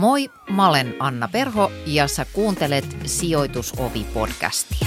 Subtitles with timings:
[0.00, 4.86] Moi, mä olen Anna Perho ja sä kuuntelet Sijoitusovi-podcastia.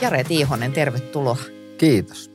[0.00, 1.36] Jare Tiihonen, tervetuloa.
[1.78, 2.30] Kiitos.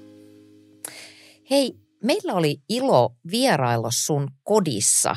[1.50, 1.74] Hei,
[2.04, 5.16] meillä oli ilo vierailla sun kodissa,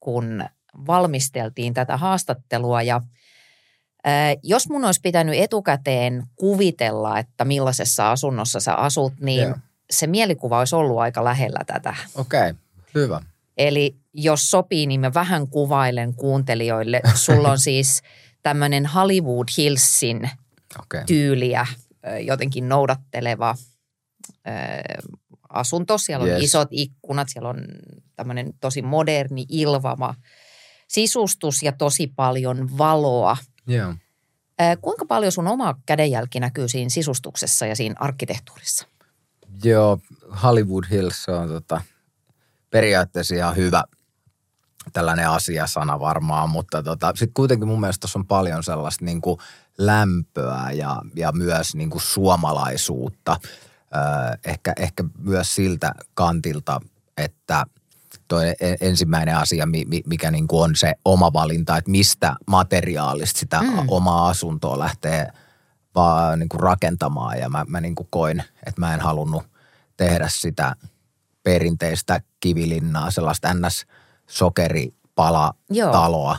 [0.00, 0.44] kun
[0.86, 3.00] valmisteltiin tätä haastattelua ja
[4.42, 9.56] jos mun olisi pitänyt etukäteen kuvitella, että millaisessa asunnossa sä asut, niin Joo.
[9.90, 11.96] Se mielikuva olisi ollut aika lähellä tätä.
[12.14, 12.54] Okei, okay,
[12.94, 13.20] hyvä.
[13.56, 17.00] Eli jos sopii, niin mä vähän kuvailen kuuntelijoille.
[17.14, 18.02] Sulla on siis
[18.42, 20.30] tämmöinen Hollywood Hillsin
[20.78, 21.04] okay.
[21.06, 21.66] tyyliä
[22.24, 23.54] jotenkin noudatteleva
[25.48, 25.98] asunto.
[25.98, 26.42] Siellä on yes.
[26.42, 27.58] isot ikkunat, siellä on
[28.16, 30.14] tämmöinen tosi moderni, ilvama
[30.88, 33.36] sisustus ja tosi paljon valoa.
[33.66, 33.94] Joo.
[34.80, 38.86] Kuinka paljon sun oma kädenjälki näkyy siinä sisustuksessa ja siinä arkkitehtuurissa?
[39.64, 39.98] Joo,
[40.42, 41.80] Hollywood Hills on tota,
[42.70, 43.84] periaatteessa ihan hyvä
[44.92, 49.38] tällainen asiasana varmaan, mutta tota, sitten kuitenkin mun mielestä tuossa on paljon sellaista niin kuin
[49.78, 53.40] lämpöä ja, ja myös niin kuin suomalaisuutta.
[53.96, 56.80] Öö, ehkä, ehkä myös siltä kantilta,
[57.16, 57.66] että
[58.28, 59.68] toi e-, ensimmäinen asia,
[60.06, 63.88] mikä niin kuin on se oma valinta, että mistä materiaalista sitä mm.
[63.88, 65.32] omaa asuntoa lähtee
[65.94, 67.38] vaan niin kuin rakentamaan.
[67.38, 69.42] Ja mä, mä niin kuin koin, että mä en halunnut
[69.96, 70.76] tehdä sitä
[71.42, 76.38] perinteistä kivilinnaa, sellaista ns-sokeripala-taloa,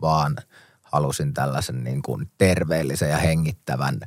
[0.00, 0.36] vaan
[0.82, 4.00] halusin tällaisen niin kuin terveellisen ja hengittävän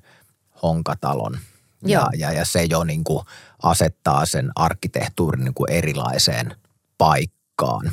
[0.63, 1.37] honkatalon.
[1.85, 3.25] Ja, ja, ja se jo niin kuin
[3.63, 6.55] asettaa sen arkkitehtuurin niin kuin erilaiseen
[6.97, 7.91] paikkaan.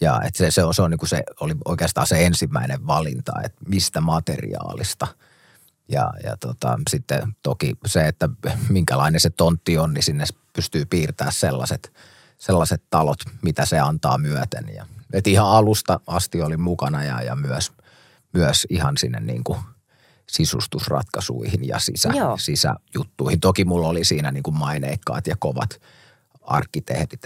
[0.00, 3.32] Ja että se, se, on, se, on niin kuin se oli oikeastaan se ensimmäinen valinta,
[3.44, 5.06] että mistä materiaalista.
[5.88, 8.28] Ja, ja tota, sitten toki se, että
[8.68, 11.92] minkälainen se tontti on, niin sinne pystyy piirtämään sellaiset,
[12.38, 14.68] sellaiset talot, mitä se antaa myöten.
[14.74, 17.72] Ja, et ihan alusta asti oli mukana ja, ja myös,
[18.32, 19.58] myös ihan sinne niin kuin
[20.30, 23.40] sisustusratkaisuihin ja sisä, sisäjuttuihin.
[23.40, 25.80] Toki mulla oli siinä niin kuin maineikkaat ja kovat
[26.42, 27.22] arkkitehdit,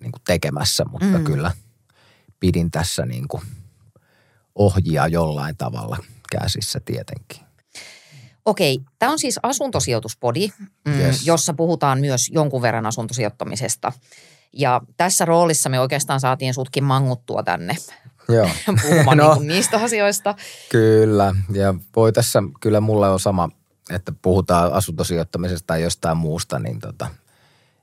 [0.00, 1.24] niin kuin tekemässä, mutta mm.
[1.24, 1.52] kyllä
[2.40, 3.42] pidin tässä niin kuin
[4.54, 5.96] ohjia jollain tavalla
[6.30, 7.45] käsissä tietenkin.
[8.46, 10.48] Okei, tämä on siis asuntosijoituspodi,
[10.84, 11.26] mm, yes.
[11.26, 13.92] jossa puhutaan myös jonkun verran asuntosijoittamisesta.
[14.52, 17.76] Ja tässä roolissa me oikeastaan saatiin sutkin manguttua tänne
[18.28, 18.50] Joo.
[18.82, 20.34] puhumaan no, niin niistä asioista.
[20.68, 23.48] Kyllä, ja voi tässä, kyllä mulle on sama,
[23.90, 27.08] että puhutaan asuntosijoittamisesta tai jostain muusta, niin tota,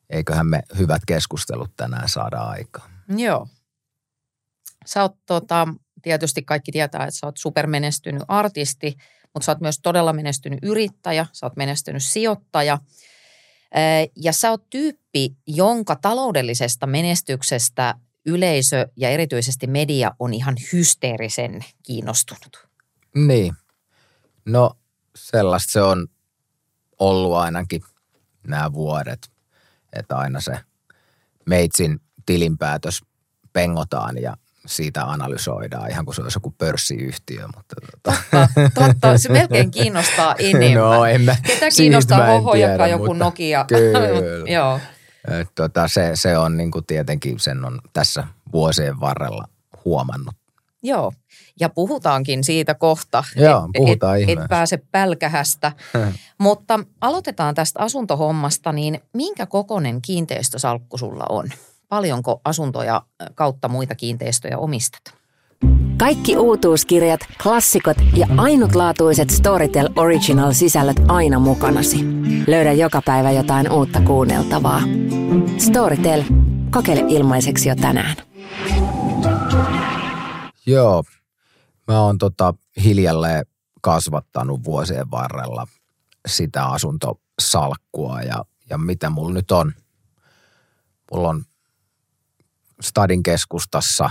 [0.09, 2.89] eiköhän me hyvät keskustelut tänään saada aikaan.
[3.17, 3.47] Joo.
[4.85, 5.67] Sä oot tota,
[6.01, 8.97] tietysti kaikki tietää, että sä oot supermenestynyt artisti,
[9.33, 12.77] mutta sä oot myös todella menestynyt yrittäjä, sä oot menestynyt sijoittaja.
[14.15, 17.95] Ja sä oot tyyppi, jonka taloudellisesta menestyksestä
[18.25, 22.67] yleisö ja erityisesti media on ihan hysteerisen kiinnostunut.
[23.15, 23.53] Niin.
[24.45, 24.71] No
[25.15, 26.07] sellaista se on
[26.99, 27.81] ollut ainakin
[28.47, 29.33] nämä vuodet
[29.93, 30.59] että aina se
[31.45, 33.01] meitsin tilinpäätös
[33.53, 37.47] pengotaan ja siitä analysoidaan ihan kuin se olisi joku pörssiyhtiö.
[37.55, 38.17] Mutta tota.
[38.31, 40.83] totta, totta, se melkein kiinnostaa enemmän.
[40.93, 43.65] No en mä, Ketä kiinnostaa hoho, joka joku Nokia?
[43.67, 43.99] Kyllä.
[44.55, 44.79] Joo.
[45.55, 48.23] Tota, se, se on niin kuin tietenkin, sen on tässä
[48.53, 49.47] vuosien varrella
[49.85, 50.35] huomannut.
[50.83, 51.11] Joo,
[51.59, 55.71] ja puhutaankin siitä kohta, Joo, puhutaan et, et pääse pälkähästä.
[56.37, 61.49] Mutta aloitetaan tästä asuntohommasta, niin minkä kokonen kiinteistösalkku sulla on?
[61.93, 63.01] Paljonko asuntoja
[63.35, 65.01] kautta muita kiinteistöjä omistat?
[65.97, 71.97] Kaikki uutuuskirjat, klassikot ja ainutlaatuiset Storytel Original-sisällöt aina mukanasi.
[72.47, 74.81] Löydä joka päivä jotain uutta kuunneltavaa.
[75.57, 76.23] Storytel.
[76.71, 78.15] Kokeile ilmaiseksi jo tänään.
[80.65, 81.03] Joo,
[81.87, 82.53] Mä oon tota
[82.83, 83.45] hiljalleen
[83.81, 85.67] kasvattanut vuosien varrella
[86.27, 89.73] sitä asuntosalkkua ja, ja mitä mulla nyt on.
[91.11, 91.43] Mulla on
[92.83, 94.09] Stadin keskustassa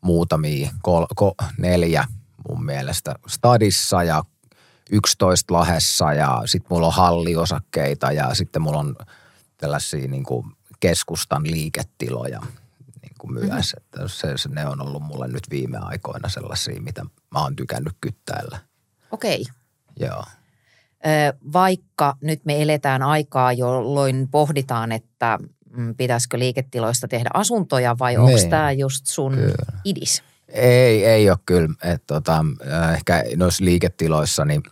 [0.00, 2.04] muutamia, kol, ko, neljä
[2.48, 4.24] mun mielestä Stadissa ja
[4.90, 8.96] 11 Lahessa ja sitten mulla on halliosakkeita ja sitten mulla on
[9.56, 10.46] tällaisia niin kuin
[10.80, 12.40] keskustan liiketiloja–
[13.26, 13.48] kuin myös.
[13.48, 13.76] Mm-hmm.
[13.76, 17.92] Että se, se, ne on ollut mulle nyt viime aikoina sellaisia, mitä mä oon tykännyt
[18.00, 18.58] kyttäillä.
[19.10, 19.40] Okei.
[19.40, 20.08] Okay.
[20.08, 20.24] Joo.
[21.52, 25.38] Vaikka nyt me eletään aikaa, jolloin pohditaan, että
[25.96, 28.50] pitäisikö liiketiloista tehdä asuntoja vai onko niin.
[28.50, 29.80] tämä just sun kyllä.
[29.84, 30.22] idis?
[30.48, 31.74] Ei, ei ole kyllä.
[31.82, 32.44] Et tota,
[32.94, 34.62] ehkä noissa liiketiloissa niin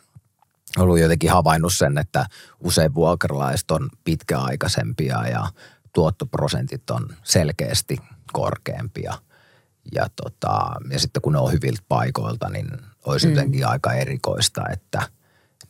[0.78, 2.26] ollut jotenkin havainnut sen, että
[2.60, 5.46] usein vuokralaiset on pitkäaikaisempia ja
[5.92, 7.96] tuottoprosentit on selkeästi
[8.32, 9.14] korkeampia.
[9.94, 12.68] Ja, tota, ja sitten kun ne on hyviltä paikoilta, niin
[13.06, 13.34] olisi mm.
[13.34, 15.02] jotenkin aika erikoista, että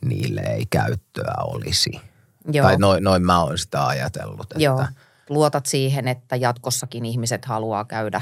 [0.05, 2.01] niille ei käyttöä olisi.
[2.51, 2.67] Joo.
[2.67, 4.51] Tai noin, noin mä oon sitä ajatellut.
[4.51, 4.85] Että Joo.
[5.29, 8.21] Luotat siihen, että jatkossakin ihmiset haluaa käydä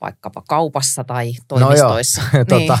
[0.00, 2.22] vaikkapa kaupassa tai toimistoissa.
[2.32, 2.78] No joo, tota,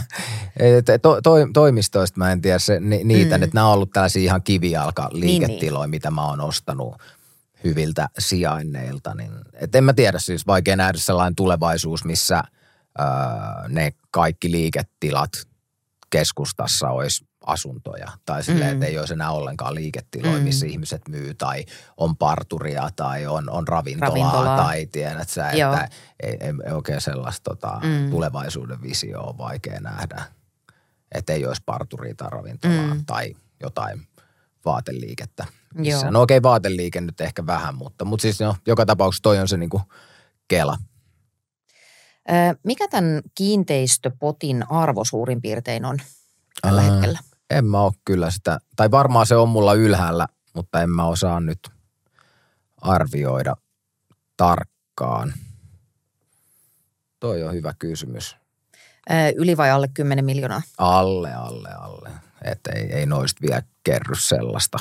[0.60, 0.84] niin.
[1.02, 3.42] to, to, toimistoista mä en tiedä se, ni, niitä, mm.
[3.42, 5.90] että nämä on ollut tällaisia ihan kivijalka-liiketiloja, niin, niin.
[5.90, 6.94] mitä mä oon ostanut
[7.64, 9.14] hyviltä sijainneilta.
[9.14, 12.42] Niin, et en mä tiedä siis, vaikea nähdä sellainen tulevaisuus, missä
[13.00, 13.06] öö,
[13.68, 15.30] ne kaikki liiketilat
[16.10, 18.12] keskustassa olisi asuntoja.
[18.26, 18.72] Tai silleen, mm.
[18.72, 20.42] että ei olisi enää ollenkaan liiketiloja, mm.
[20.42, 21.64] missä ihmiset myy tai
[21.96, 24.56] on parturia tai on, on ravintolaa, ravintolaa.
[24.56, 25.72] tai tiedät sä, Joo.
[25.74, 25.88] että
[26.22, 28.10] ei, ei, ei oikein sellaista tota, mm.
[28.10, 30.24] tulevaisuuden visioa on vaikea nähdä.
[31.14, 33.04] Että ei olisi parturia tai ravintolaa mm.
[33.06, 34.06] tai jotain
[34.64, 35.44] vaateliikettä.
[35.74, 36.10] Missä.
[36.10, 39.48] No okei, okay, vaateliike nyt ehkä vähän, mutta, mutta siis no, joka tapauksessa toi on
[39.48, 39.82] se niinku
[40.48, 40.76] kela.
[42.62, 45.98] Mikä tämän kiinteistöpotin arvo suurin piirtein on
[46.62, 47.18] tällä Ää, hetkellä?
[47.50, 51.40] En mä ole kyllä sitä, tai varmaan se on mulla ylhäällä, mutta en mä osaa
[51.40, 51.70] nyt
[52.76, 53.56] arvioida
[54.36, 55.34] tarkkaan.
[57.20, 58.36] Toi on hyvä kysymys.
[59.36, 60.62] Yli vai alle 10 miljoonaa?
[60.78, 62.10] Alle, alle, alle.
[62.44, 64.78] Että ei, ei noista vielä kerry sellaista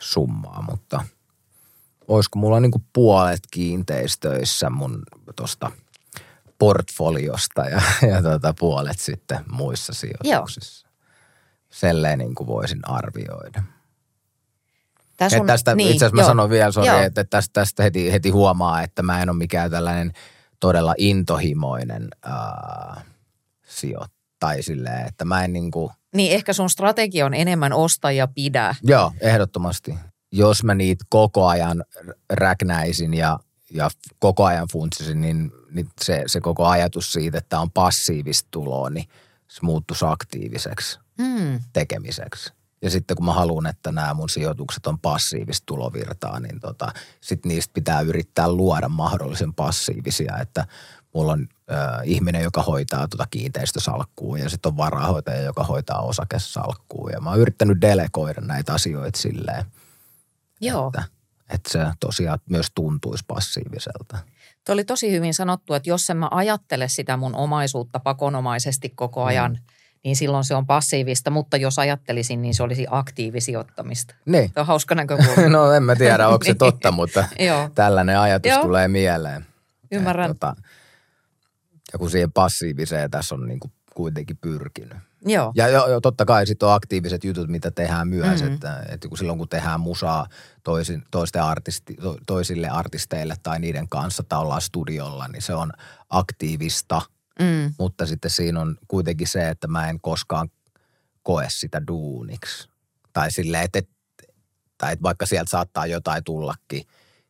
[0.00, 1.04] summaa, mutta
[2.08, 5.02] olisiko mulla niinku puolet kiinteistöissä mun
[5.36, 5.70] tosta
[6.58, 10.83] portfoliosta ja, ja tota puolet sitten muissa sijoituksissa.
[10.83, 10.83] Joo
[11.74, 13.62] selleen niin kuin voisin arvioida.
[15.16, 18.30] Tässä on, tästä, niin, itse asiassa mä sanon vielä, sorry, että tästä, tästä heti, heti
[18.30, 20.12] huomaa, että mä en ole mikään tällainen
[20.60, 23.04] todella intohimoinen äh,
[23.66, 24.14] sijoittaja.
[24.40, 25.90] Tai silleen, että mä en niin kuin...
[26.14, 28.74] Niin, ehkä sun strategia on enemmän osta ja pidä.
[28.82, 29.94] Joo, ehdottomasti.
[30.32, 31.84] Jos mä niitä koko ajan
[32.30, 33.38] räknäisin ja,
[33.70, 38.90] ja koko ajan funtsisin, niin, niin se, se koko ajatus siitä, että on passiivista tuloa,
[38.90, 39.08] niin
[39.48, 41.60] se muuttuisi aktiiviseksi mm.
[41.72, 42.52] tekemiseksi.
[42.84, 47.48] Ja sitten kun mä haluan, että nämä mun sijoitukset on passiivista tulovirtaa, niin tota, sitten
[47.48, 50.66] niistä pitää yrittää luoda mahdollisen passiivisia, että
[51.14, 57.10] mulla on äh, ihminen, joka hoitaa tuota kiinteistösalkkua ja sitten on varahoitaja, joka hoitaa osakesalkkua.
[57.10, 59.64] Ja mä oon yrittänyt delegoida näitä asioita silleen,
[60.60, 60.86] Joo.
[60.86, 61.04] Että,
[61.50, 64.18] että se tosiaan myös tuntuisi passiiviselta.
[64.66, 69.24] Tuo oli tosi hyvin sanottu, että jos en mä ajattele sitä mun omaisuutta pakonomaisesti koko
[69.24, 69.73] ajan mm
[70.04, 74.14] niin silloin se on passiivista, mutta jos ajattelisin, niin se olisi aktiivisijoittamista.
[74.24, 74.52] Niin.
[74.52, 75.48] Tämä on hauska näkökulma.
[75.58, 77.28] no en mä tiedä, onko se totta, mutta
[77.74, 78.62] tällainen ajatus Joo.
[78.62, 79.46] tulee mieleen.
[79.92, 80.30] Ymmärrän.
[80.30, 80.56] Et, tota,
[81.92, 84.98] ja kun siihen passiiviseen tässä on niin kuin kuitenkin pyrkinyt.
[85.26, 85.52] Joo.
[85.54, 88.54] Ja jo, jo, totta kai sitten on aktiiviset jutut, mitä tehdään myös, mm-hmm.
[88.54, 90.26] että, että kun silloin kun tehdään musaa
[90.64, 95.72] toisin, toisten artisti, to, toisille artisteille tai niiden kanssa tai ollaan studiolla, niin se on
[96.10, 97.02] aktiivista–
[97.40, 97.74] Mm.
[97.78, 100.48] Mutta sitten siinä on kuitenkin se, että mä en koskaan
[101.22, 102.68] koe sitä duuniksi.
[103.12, 103.82] Tai silleen, että,
[104.78, 106.82] tai että vaikka sieltä saattaa jotain tullakin,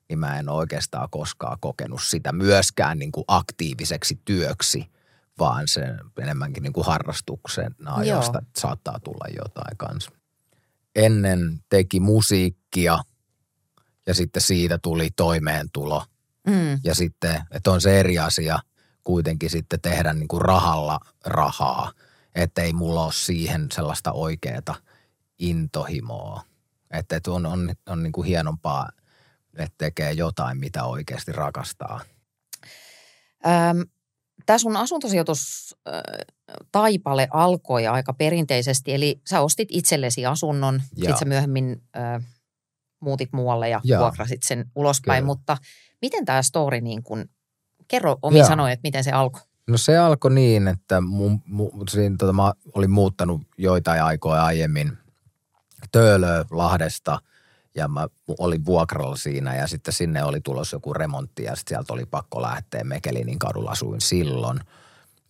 [0.08, 4.90] niin mä en oikeastaan koskaan kokenut sitä myöskään niin kuin aktiiviseksi työksi,
[5.38, 8.16] vaan sen enemmänkin niin kuin harrastuksena, Joo.
[8.16, 10.10] josta saattaa tulla jotain kanssa.
[10.96, 12.98] Ennen teki musiikkia
[14.06, 16.04] ja sitten siitä tuli toimeentulo.
[16.46, 16.80] Mm.
[16.84, 18.58] Ja sitten, että on se eri asia–
[19.04, 21.92] kuitenkin sitten tehdä niin kuin rahalla rahaa,
[22.34, 24.76] että ei mulla ole siihen sellaista oikeaa
[25.38, 26.42] intohimoa.
[26.90, 28.90] Että et on, on, on niin kuin hienompaa,
[29.58, 32.00] että tekee jotain, mitä oikeasti rakastaa.
[33.46, 33.80] Ähm,
[34.46, 35.94] Tämä sun asuntosijoitus äh,
[36.72, 42.24] taipale alkoi aika perinteisesti, eli sä ostit itsellesi asunnon, sitten sä myöhemmin äh,
[43.00, 45.26] muutit muualle ja ja vuokrasit sen ulospäin, Kyllä.
[45.26, 45.56] mutta
[46.02, 47.30] miten tämä story niin kuin
[47.88, 49.42] Kerro omi sanoin, että miten se alkoi.
[49.66, 54.98] No se alkoi niin, että mun, mun, siinä, tota, mä olin muuttanut joitain aikoja aiemmin
[55.92, 57.18] Töölö Lahdesta
[57.74, 58.06] ja mä
[58.38, 62.42] olin vuokralla siinä ja sitten sinne oli tulossa joku remontti ja sitten sieltä oli pakko
[62.42, 62.84] lähteä.
[62.84, 64.60] Mekelinin kadulla asuin silloin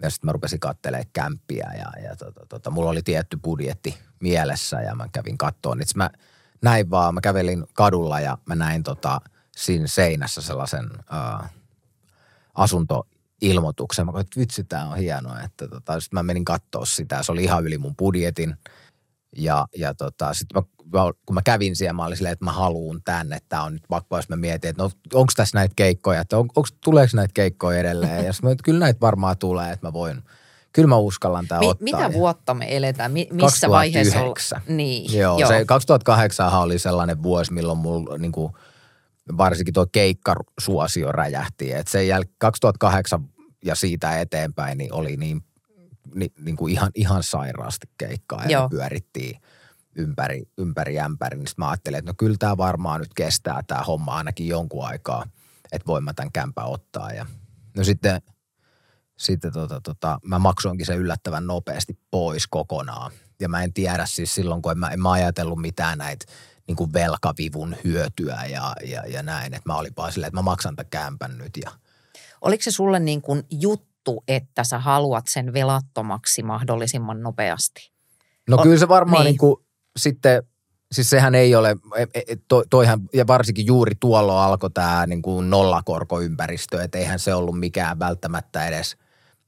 [0.03, 4.81] ja sitten mä rupesin katselemaan kämppiä ja, ja tota, tota, mulla oli tietty budjetti mielessä
[4.81, 5.83] ja mä kävin kattoon.
[5.83, 6.11] Itse mä
[6.63, 9.21] näin vaan, mä kävelin kadulla ja mä näin tota,
[9.57, 10.91] siinä seinässä sellaisen
[12.59, 14.07] uh, asuntoilmoituksen.
[14.07, 15.41] Mä katsoin, että vitsi, tämä on hienoa.
[15.41, 17.23] Että tota, sitten mä menin katsoa sitä.
[17.23, 18.57] Se oli ihan yli mun budjetin.
[19.37, 20.63] Ja, ja tota, sitten
[21.27, 23.39] kun mä kävin siellä, mä olin silleen, että mä haluun tänne.
[23.49, 26.41] Tämä on nyt pakko, jos mä mietin, että no, onko tässä näitä keikkoja, että on,
[26.57, 28.25] onko, tuleeko näitä keikkoja edelleen.
[28.25, 30.23] Ja sitten kyllä näitä varmaan tulee, että mä voin
[30.75, 31.85] Kyllä mä uskallan tää Mi- ottaa.
[31.85, 33.13] mitä vuotta me eletään?
[33.13, 34.35] Mi- missä vaiheessa olla?
[34.35, 34.77] 2009.
[34.77, 35.49] Niin, Joo, joo.
[35.49, 38.53] se 2008 oli sellainen vuosi, milloin mulla niin kuin,
[39.39, 41.73] varsinkin tuo keikkasuosio räjähti.
[41.73, 43.29] Et sen jäl- 2008
[43.65, 45.45] ja siitä eteenpäin niin oli niin,
[46.15, 48.69] niin, niin kuin ihan, ihan sairaasti keikkaa ja Joo.
[48.69, 49.41] pyörittiin
[49.97, 51.37] ympäri, ympäri ämpäri.
[51.37, 55.25] Niin mä ajattelin, että no kyllä tämä varmaan nyt kestää tämä homma ainakin jonkun aikaa,
[55.73, 57.11] että voin mä tämän kämpän ottaa.
[57.11, 57.27] Ja,
[57.77, 58.23] no sitten,
[59.19, 63.13] sitten tota, tota, mä maksoinkin sen yllättävän nopeasti pois kokonaan.
[63.41, 66.27] Ja mä en tiedä siis silloin, kun en mä, en mä ajatellut mitään näitä
[66.67, 69.55] niin kuin velkavivun hyötyä ja, ja, ja näin.
[69.55, 71.71] Että mä olin vaan silleen, että mä maksan tämän kämpän nyt ja
[72.45, 77.93] Oliko se sulle niin kuin juttu, että sä haluat sen velattomaksi mahdollisimman nopeasti?
[78.49, 79.31] No O- kyllä se varmaan niin.
[79.31, 79.39] niin.
[79.39, 79.57] kuin,
[79.97, 80.43] sitten,
[80.93, 85.23] siis sehän ei ole, e- e- to, toihan, ja varsinkin juuri tuolloin alkoi tämä niin
[85.23, 88.97] kuin nollakorkoympäristö, että eihän se ollut mikään välttämättä edes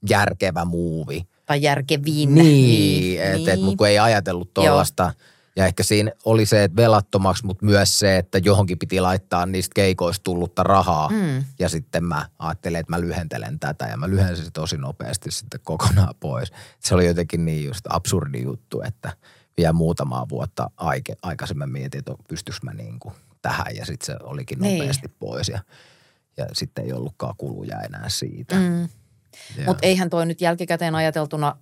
[0.09, 1.27] järkevä muuvi.
[1.45, 2.35] Tai järkeviin?
[2.35, 3.49] Niin, niin.
[3.49, 4.65] et, mut kun ei ajatellut Joo.
[4.65, 5.13] tuollaista.
[5.57, 9.73] Ja ehkä siinä oli se, että velattomaksi, mutta myös se, että johonkin piti laittaa niistä
[9.73, 11.09] keikoista tullutta rahaa.
[11.09, 11.43] Mm.
[11.59, 15.59] Ja sitten mä ajattelin, että mä lyhentelen tätä ja mä lyhensin se tosi nopeasti sitten
[15.63, 16.51] kokonaan pois.
[16.79, 19.13] Se oli jotenkin niin just absurdi juttu, että
[19.57, 24.23] vielä muutamaa vuotta aike, aikaisemmin mietin, että pystyykö mä niin kuin tähän ja sitten se
[24.23, 24.77] olikin Niin.
[24.79, 25.59] nopeasti pois ja,
[26.37, 28.55] ja sitten ei ollutkaan kuluja enää siitä.
[28.55, 28.89] Mm.
[29.65, 31.55] Mutta eihän toi nyt jälkikäteen ajateltuna,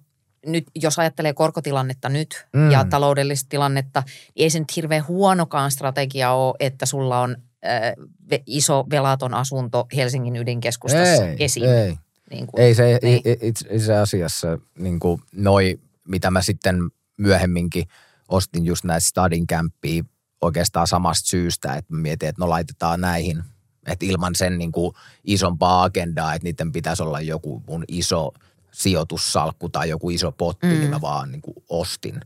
[0.45, 2.71] nyt jos ajattelee korkotilannetta nyt Mm.
[2.71, 4.03] ja taloudellista tilannetta,
[4.35, 9.87] niin ei se nyt hirveän huonokaan strategia ole, että sulla on äh, iso velaton asunto
[9.95, 11.63] Helsingin ydinkeskustassa ei, esim.
[11.63, 11.97] ei.
[12.29, 13.21] Niin kuin, Ei se Niin.
[13.41, 14.47] itse, itse asiassa
[14.77, 16.75] niin kuin noi, mitä mä sitten
[17.17, 17.87] myöhemminkin
[18.27, 20.03] ostin just näitä stadin kämppiä
[20.41, 23.43] oikeastaan samasta syystä, että mä mietin, että no laitetaan näihin,
[23.87, 28.31] että ilman sen niin kuin isompaa agendaa, että niiden pitäisi olla joku mun iso
[28.75, 30.73] sijoitussalkku tai joku iso potti, mm.
[30.73, 30.79] Mm.
[30.79, 32.19] niin mä vaan niin kuin ostin.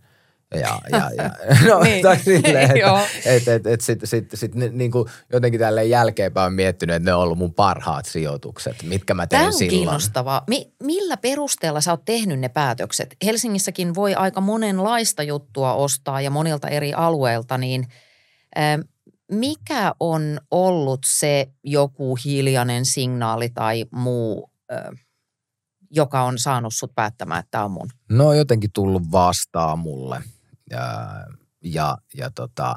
[0.54, 0.60] Ja,
[0.92, 1.30] ja, ja
[1.70, 2.02] no, Niin.
[2.02, 6.54] tai silleen, että et, et, et sit, sit, ni- niin kuin jotenkin tälleen jälkeenpäin on
[6.54, 9.70] miettinyt, että ne on ollut mun parhaat sijoitukset, mitkä mä tein Tämä on silloin.
[9.70, 10.44] kiinnostavaa.
[10.48, 13.16] Mi- millä perusteella sä oot tehnyt ne päätökset?
[13.26, 17.88] Helsingissäkin voi aika monenlaista juttua ostaa ja monilta eri alueilta, niin
[18.58, 18.82] ähm,
[19.32, 24.80] mikä on ollut se joku hiljainen signaali tai muu, äh,
[25.90, 27.90] joka on saanut sut päättämään, että tämä on mun?
[28.10, 30.22] No on jotenkin tullut vastaan mulle.
[30.70, 31.10] Ja,
[31.64, 32.76] ja, ja tota,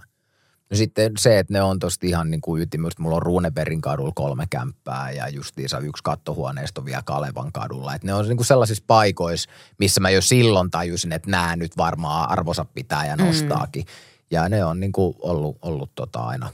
[0.71, 3.03] no sitten se, että ne on tosta ihan niin kuin ytimystä.
[3.03, 7.95] Mulla on Runebergin kadulla kolme kämppää ja justiinsa yksi kattohuoneisto vielä Kalevan kadulla.
[7.95, 11.77] Et ne on niin kuin sellaisissa paikoissa, missä mä jo silloin tajusin, että nämä nyt
[11.77, 13.25] varmaan arvonsa pitää ja Mm.
[13.25, 13.85] nostaakin.
[14.31, 16.51] Ja ne on niin kuin ollut, ollut tota aina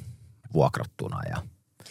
[0.54, 1.42] vuokrattuna ja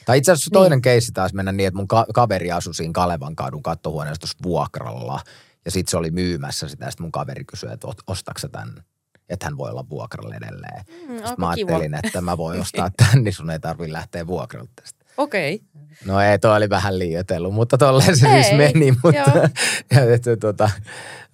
[0.08, 0.82] tai itse asiassa toinen niin.
[0.82, 5.20] keissi taas mennä niin, että mun ka- kaveri asui siinä Kalevan kadun kattohuoneistossa vuokralla.
[5.66, 6.92] Ja sitten se oli myymässä sitä.
[6.92, 8.84] Sitten mun kaveri kysyi, että ot- ostatko sä tämän,
[9.30, 10.84] että hän voi olla vuokralla edelleen.
[11.08, 14.72] Mm, Sitten mä ajattelin, että mä voin ostaa tämän, niin sun ei tarvitse lähteä vuokralta
[14.82, 15.06] tästä.
[15.18, 15.56] Okei.
[15.56, 15.68] Okay.
[16.06, 18.92] No ei, toi oli vähän liioitellut, mutta tolleen se Ei, siis meni.
[19.04, 19.50] Mutta,
[19.92, 20.70] ja, että, tota,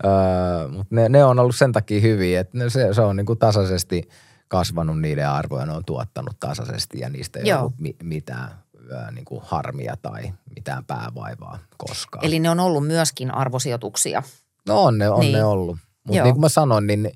[0.06, 3.26] öö, mutta ne, ne, on ollut sen takia hyviä, että ne, se, se on niin
[3.26, 4.10] kuin tasaisesti
[4.48, 7.60] kasvanut niiden arvoja, ne on tuottanut tasaisesti ja niistä ei Joo.
[7.60, 8.63] ollut mi, mitään
[9.12, 12.26] niin kuin harmia tai mitään päävaivaa koskaan.
[12.26, 14.24] Eli ne on ollut myöskin arvosijoituksia.
[14.68, 15.34] No on ne, on Niin.
[15.34, 15.78] ne ollut.
[16.04, 17.12] Mutta niin kuin mä sanoin, niin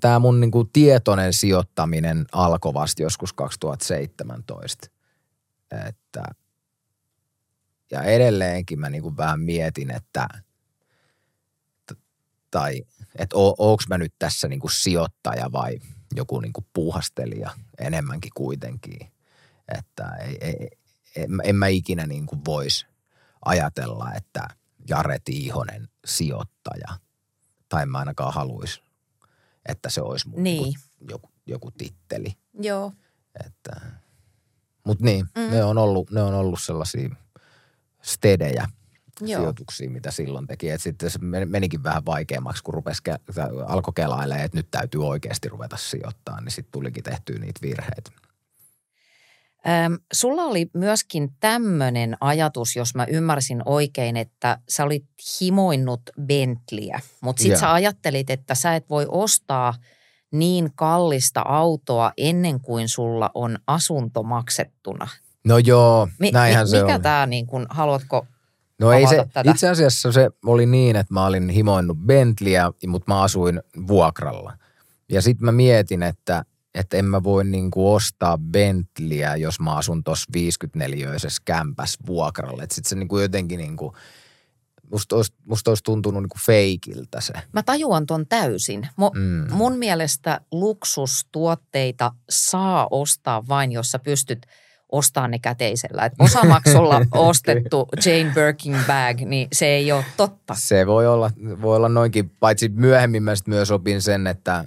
[0.00, 4.86] tämä mun niin kuin tietoinen sijoittaminen alkoi vasta joskus 2017.
[5.88, 6.22] Että,
[7.90, 10.28] ja edelleenkin mä niin kuin vähän mietin, että
[11.86, 11.98] t-
[12.50, 12.82] tai
[13.18, 15.78] että o, onko mä nyt tässä niin kuin sijoittaja vai
[16.14, 19.12] joku niin kuin puuhastelija enemmänkin kuitenkin.
[19.78, 20.68] Että ei, ei,
[21.16, 22.86] en, en mä ikinä niin kuin vois
[23.44, 24.48] ajatella, että
[24.88, 26.88] Jare Tiihonen sijoittaja.
[27.68, 28.82] Tai en mä ainakaan haluaisi,
[29.68, 30.74] että se olisi mun Niin.
[31.10, 32.36] joku, joku titteli.
[32.60, 32.92] Joo.
[33.46, 33.80] Että,
[34.86, 35.50] mutta niin, Mm.
[35.50, 37.08] ne, on ollut, ne on ollut sellaisia
[38.02, 38.68] stedejä
[39.20, 39.40] Joo.
[39.40, 40.70] sijoituksia, mitä silloin teki.
[40.70, 45.06] Et sitten se meni- menikin vähän vaikeammaksi, kun rupesi, ke- alkoi kelailemaan, että nyt täytyy
[45.08, 48.10] oikeasti ruveta sijoittamaan, niin sitten tulikin tehtyä niitä virheitä.
[49.68, 55.04] Öm, sulla oli myöskin tämmöinen ajatus, jos mä ymmärsin oikein, että sä olit
[55.40, 57.60] himoinnut Bentleyä, mutta sit Joo.
[57.60, 59.74] sä ajattelit, että sä et voi ostaa
[60.32, 65.08] niin kallista autoa ennen kuin sulla on asunto maksettuna.
[65.46, 67.02] No joo, Mi- näinhän mi- se mikä on.
[67.02, 68.26] tämä niin kuin, haluatko?
[68.80, 69.50] No ei se, tätä?
[69.50, 74.56] itse asiassa se oli niin, että mä olin himoinnut Bentleyä, mutta mä asuin vuokralla.
[75.08, 76.44] Ja sitten mä mietin, että,
[76.76, 82.62] että en mä voi niinku ostaa Bentleyä, jos mä asun tuossa 54-öisessä kämpäs vuokralla.
[82.62, 83.94] Että sitten se niinku jotenkin niinku,
[84.90, 87.32] musta olisi, musta olisi tuntunut niin kuin feikiltä se.
[87.52, 88.88] Mä tajuan ton täysin.
[88.96, 89.52] Mu, Mm.
[89.52, 94.46] Mun mielestä luksustuotteita saa ostaa vain, jos sä pystyt
[94.92, 96.04] ostamaan ne käteisellä.
[96.04, 100.54] Et osamaksulla ostettu Jane Birkin bag, niin se ei ole totta.
[100.54, 101.30] Se voi olla,
[101.62, 104.64] voi olla noinkin, paitsi myöhemmin mä myös opin sen, että,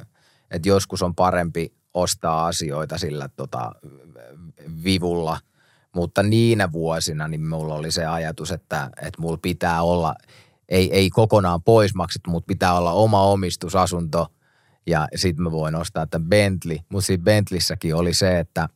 [0.51, 3.71] että joskus on parempi ostaa asioita sillä tota,
[4.83, 5.39] vivulla,
[5.95, 10.15] mutta niinä vuosina niin mulla oli se ajatus, että, että mulla pitää olla,
[10.69, 14.27] ei, ei kokonaan pois maksettu, mutta pitää olla oma omistusasunto
[14.87, 16.77] ja sitten mä voin ostaa tämän Bentley.
[16.89, 18.69] Mutta siinä Bentleysäkin oli se, että,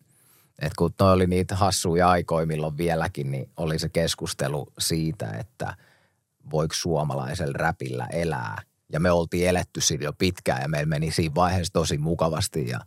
[0.59, 5.75] että kun toi oli niitä hassuja aikoja milloin vieläkin, niin oli se keskustelu siitä, että
[6.51, 8.61] voiko suomalaisella räpillä elää.
[8.91, 12.79] Ja me oltiin eletty siinä jo pitkään ja meillä meni siinä vaiheessa tosi mukavasti ja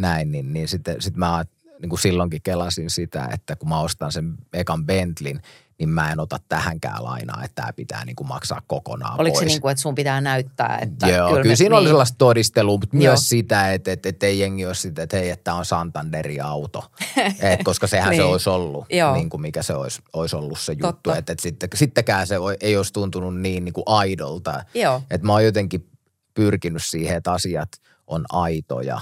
[0.00, 1.44] näin, niin, niin sitten sit mä
[1.82, 5.40] niin kuin silloinkin kelasin sitä, että kun mä ostan sen ekan Bentleyn,
[5.78, 9.38] niin mä en ota tähänkään lainaa, että tämä pitää niin kuin maksaa kokonaan Oliko pois.
[9.40, 11.90] se niin kuin, että sun pitää näyttää, että Joo, kyllä, kyllä siinä oli niin.
[11.90, 13.00] sellaista todistelua, mutta Joo.
[13.02, 16.44] myös sitä, että, että, että ei jengi ole sitä, että hei, että tämä on Santanderin
[16.44, 16.84] auto.
[17.40, 18.32] Et, koska sehän se Niin.
[18.32, 19.14] olisi ollut, Joo.
[19.14, 20.86] niin kuin mikä se olisi, olisi ollut se juttu.
[20.86, 21.16] Totta.
[21.16, 24.64] Että, että sitten, sittenkään se ei olisi tuntunut niin, niin kuin aidolta.
[24.74, 25.02] Joo.
[25.10, 25.86] Että mä oon jotenkin
[26.34, 27.68] pyrkinyt siihen, että asiat
[28.06, 29.00] on aitoja,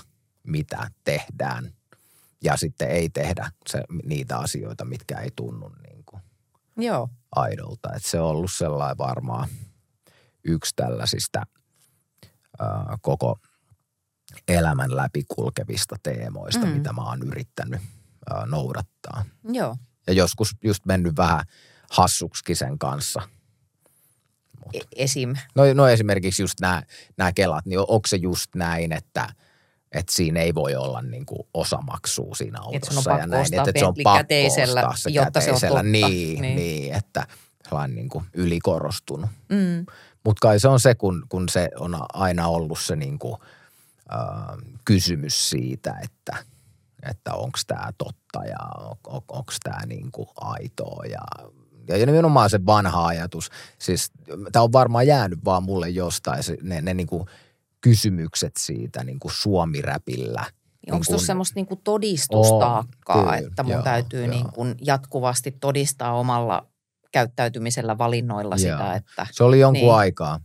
[0.48, 1.72] mitä tehdään.
[2.44, 6.22] Ja sitten ei tehdä se, niitä asioita, mitkä ei tunnu niin kuin
[6.76, 7.08] Joo.
[7.36, 7.92] aidolta.
[7.96, 9.48] Että se on ollut sellainen varmaan
[10.44, 11.42] yksi tällaisista
[12.58, 13.38] ää, koko
[14.48, 16.72] elämän läpi kulkevista teemoista, Mm.
[16.72, 17.80] mitä mä oon yrittänyt
[18.30, 19.24] ää, noudattaa.
[19.44, 19.76] Joo.
[20.06, 21.44] Ja joskus just mennyt vähän
[21.90, 23.22] hassuksikin sen kanssa.
[24.74, 25.36] E- Esim.
[25.54, 26.82] No, no esimerkiksi just nämä,
[27.16, 29.28] nämä kelat, niin onko se just näin, että
[29.92, 33.46] että siinä ei voi olla niin kuin osamaksua siinä autossa ja näin.
[33.46, 35.76] Että, että se on pakko käteisellä, ostaa se jotta se on käteisellä.
[35.76, 35.82] totta.
[35.82, 36.56] Niin, Niin.
[36.56, 36.94] niin.
[36.94, 37.26] että
[37.68, 39.30] sellainen niin kuin ylikorostunut.
[39.48, 39.86] Mm.
[40.24, 43.36] Mutta kai se on se, kun, kun se on aina ollut se niin kuin,
[44.12, 46.36] äh, kysymys siitä, että,
[47.10, 51.20] että onko tämä totta ja on, on, onko tämä niin kuin aitoa ja
[51.88, 54.10] ja nimenomaan se vanha ajatus, siis
[54.52, 57.26] tämä on varmaan jäänyt vaan mulle jostain, ne, ne niin kuin
[57.80, 60.40] kysymykset siitä niin kuin suomiräpillä.
[60.86, 64.30] Niin Onko niin tuossa semmoista niinku todistustaakkaa, On, kyllä, että mun joo, täytyy joo.
[64.30, 66.66] niinku jatkuvasti todistaa omalla
[67.12, 68.78] käyttäytymisellä, valinnoilla Joo.
[68.78, 69.84] sitä, että Se oli jonkun Niin.
[69.86, 69.94] niin.
[69.94, 70.40] aikaa.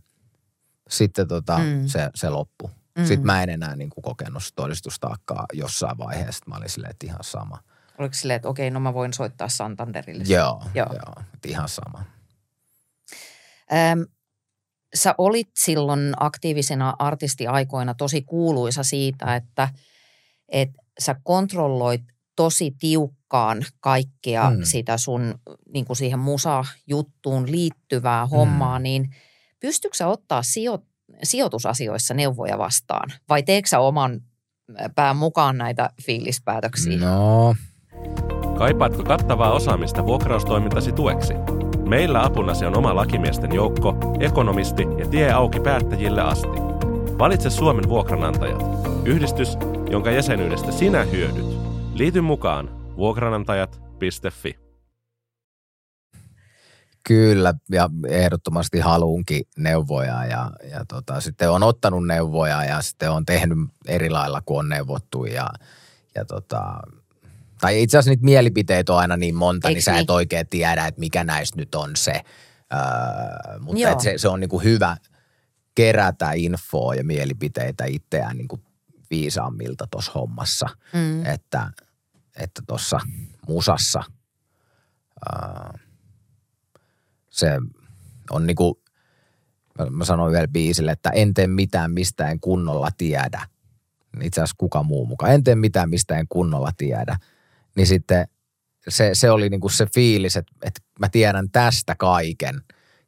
[0.90, 1.86] Sitten tota, Mm.
[1.86, 2.70] se, se loppui.
[2.98, 3.04] Mm.
[3.04, 6.44] Sitten mä en enää niin kuin kokenut todistustaakkaa jossain vaiheessa.
[6.48, 7.58] Mä olin silleen, että ihan sama.
[7.98, 10.24] oliko silleen, että okei, no mä voin soittaa Santanderille.
[10.26, 10.86] Joo, Joo.
[10.92, 11.24] joo.
[11.46, 12.04] ihan sama.
[13.72, 14.06] Öm,
[14.94, 19.68] sä olit silloin aktiivisena artistiaikoina tosi kuuluisa siitä, että
[20.48, 22.02] et sä kontrolloit
[22.36, 24.56] tosi tiukkaan kaikkea mm.
[24.56, 24.64] Mm.
[24.64, 25.34] sitä sun
[25.72, 29.14] niin kuin siihen musajuttuun liittyvää hommaa, niin
[29.60, 30.86] pystytkö sä ottaa sijo-
[31.22, 33.10] sijoitusasioissa neuvoja vastaan?
[33.28, 34.20] Vai teekö sä oman
[34.94, 36.98] pään mukaan näitä fiilispäätöksiä?
[36.98, 37.54] No,
[38.58, 41.34] Kaipaatko kattavaa osaamista vuokraustoimintasi tueksi?
[41.88, 46.48] Meillä apunasi on oma lakimiesten joukko, ekonomisti ja tie auki päättäjille asti.
[47.18, 48.62] Valitse Suomen vuokranantajat.
[49.04, 49.58] Yhdistys,
[49.90, 51.46] jonka jäsenyydestä sinä hyödyt.
[51.94, 54.58] Liity mukaan vuokranantajat.fi.
[57.06, 57.54] kyllä.
[57.70, 60.24] Ja ehdottomasti haluunkin neuvoja.
[60.24, 64.68] Ja, ja tota, sitten on ottanut neuvoja ja sitten on tehnyt eri lailla, kuin on
[64.68, 65.24] neuvottu.
[65.24, 65.50] Ja,
[66.14, 66.80] ja tota,
[67.60, 70.02] tai itse asiassa niitä mielipiteitä on aina niin monta, Eiks niin sä niin?
[70.02, 72.12] et oikein tiedä, että mikä näistä nyt on se.
[72.72, 73.92] Öö, mutta Joo.
[73.92, 74.96] et se, se on niinku hyvä
[75.74, 78.60] kerätä infoa ja mielipiteitä itseään niinku
[79.10, 80.66] viisaammilta tuossa hommassa.
[80.92, 81.26] Mm.
[81.26, 81.70] Että
[82.36, 83.00] että tuossa
[83.48, 84.02] musassa
[85.32, 85.78] ää,
[87.30, 87.58] se
[88.30, 88.82] on niinku,
[89.78, 93.46] mä, mä sanoin yhdellä biisille, että en tee mitään mistä en kunnolla tiedä.
[94.22, 95.32] Itse asiassa kuka muu mukaan.
[95.32, 97.16] En tee mitään mistä en kunnolla tiedä.
[97.76, 98.28] Niin sitten
[98.88, 102.62] se, se oli niinku se fiilis, että, että mä tiedän tästä kaiken.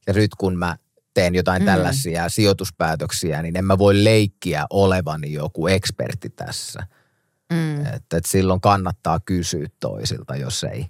[0.06, 0.76] Ja nyt kun mä
[1.14, 1.66] teen jotain Mm.
[1.66, 6.86] tällaisia sijoituspäätöksiä, niin en mä voi leikkiä olevani joku ekspertti tässä.
[7.52, 7.80] Mm.
[7.80, 10.86] Että, että silloin kannattaa kysyä toisilta, jos ei,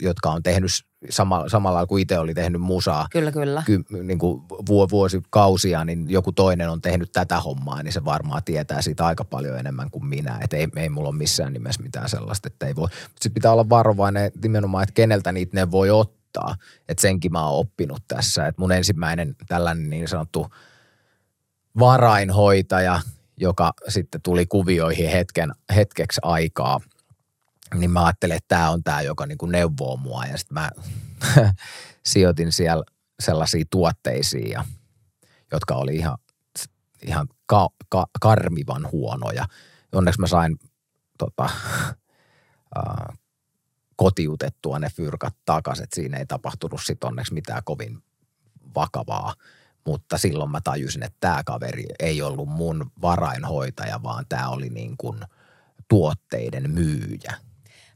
[0.00, 0.70] jotka on tehnyt
[1.10, 3.62] sama, samalla kuin itse oli tehnyt musaa Kyllä, kyllä.
[3.66, 8.44] ky, niin kuin vuo, vuosikausia, niin joku toinen on tehnyt tätä hommaa, niin se varmaan
[8.44, 10.38] tietää siitä aika paljon enemmän kuin minä.
[10.42, 12.82] Että ei, ei mulla ole missään nimessä mitään sellaista, että ei voi.
[12.82, 16.54] Mutta sitten pitää olla varovainen nimenomaan, että keneltä niitä ne voi ottaa.
[16.88, 18.46] Että senkin mä oon oppinut tässä.
[18.46, 20.46] Että mun ensimmäinen tällainen niin sanottu
[21.78, 23.00] varainhoitaja,
[23.36, 26.80] joka sitten tuli kuvioihin hetken, hetkeksi aikaa,
[27.74, 30.24] niin mä ajattelin, että tämä on tämä, joka niinku neuvoo mua.
[30.24, 30.70] Ja sitten mä
[32.12, 32.84] sijoitin siellä
[33.20, 34.64] sellaisiin tuotteisiin, ja,
[35.52, 36.18] jotka oli ihan,
[37.02, 39.46] ihan ka, ka, karmivan huonoja.
[39.92, 40.56] Onneksi mä sain
[41.18, 41.50] tota,
[42.76, 43.12] ää,
[43.96, 48.02] kotiutettua ne fyrkat takaisin, siinä ei tapahtunut sit onneksi mitään kovin
[48.74, 49.34] vakavaa.
[49.86, 54.96] Mutta silloin mä tajusin, että tämä kaveri ei ollut mun varainhoitaja, vaan tämä oli niin
[54.96, 55.20] kuin
[55.88, 57.47] tuotteiden myyjä.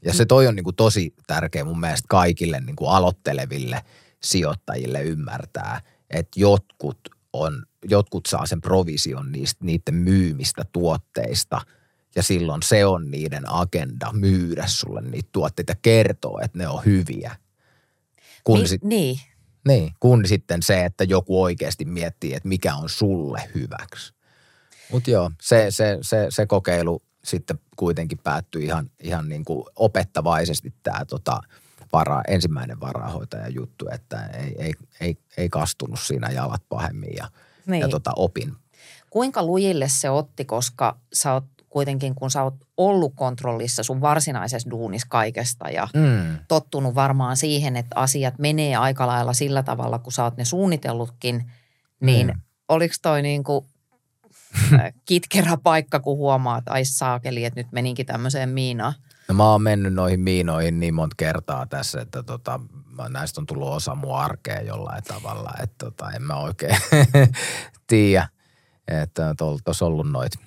[0.05, 3.83] Ja se toi on niin kuin tosi tärkeä mun mielestä kaikille niin kuin aloitteleville
[4.23, 6.99] sijoittajille ymmärtää, että jotkut,
[7.33, 11.61] on, jotkut saa sen provision niistä, niiden myymistä tuotteista–
[12.15, 17.35] ja silloin se on niiden agenda myydä sulle niitä tuotteita, kertoo, että ne on hyviä.
[18.43, 19.19] Kun Ni, sit, niin.
[19.67, 24.13] niin, kun sitten se, että joku oikeasti miettii, että mikä on sulle hyväksi.
[24.91, 30.73] Mutta joo, se, se, se, se kokeilu sitten kuitenkin päättyi ihan, ihan niin kuin opettavaisesti
[30.83, 31.41] tämä tota,
[31.93, 37.27] vara, ensimmäinen varahoitaja juttu, että ei, ei, ei, ei kastunut siinä jalat pahemmin ja,
[37.65, 37.81] Niin.
[37.81, 38.53] ja tota, opin.
[39.09, 44.69] Kuinka lujille se otti, koska sä oot kuitenkin, kun sä oot ollut kontrollissa sun varsinaisessa
[44.69, 46.37] duunissa kaikesta ja Mm.
[46.47, 51.51] tottunut varmaan siihen, että asiat menee aika lailla sillä tavalla, kun sä oot ne suunnitellutkin,
[51.99, 52.41] niin Mm.
[52.69, 53.65] oliko toi niin kuin
[55.05, 58.93] kitkerä paikka, kun huomaat, että ai saakeli, että nyt meninkin tämmöiseen miinaan.
[59.27, 62.59] No mä oon mennyt noihin miinoihin niin monta kertaa tässä, että tota,
[63.09, 66.77] näistä on tullut osa mun arkea jollain tavalla, että tota, en mä oikein
[67.87, 68.27] tiedä,
[68.87, 70.39] että tuossa ollut noita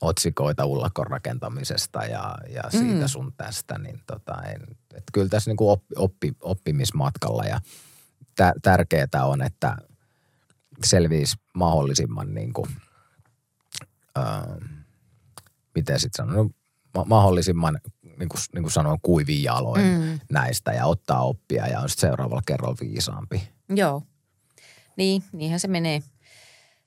[0.00, 3.08] otsikoita ullakon rakentamisesta ja, ja siitä Mm.
[3.08, 7.60] sun tästä, niin tota, en, että kyllä tässä niinku oppi, oppi, oppimismatkalla ja
[8.36, 9.76] tä, tärkeää on, että
[10.84, 12.68] selviisi mahdollisimman niinku,
[14.14, 14.56] ää,
[15.74, 16.50] miten sitten sanon, no,
[16.94, 20.20] ma- mahdollisimman, niin kuin, niin kuin sanoin, kuivin jaloin mm.
[20.30, 23.48] Näistä ja ottaa oppia ja on sitten seuraavalla kerralla viisaampi.
[23.68, 24.02] Joo.
[24.96, 26.02] Niin, niinhän se menee.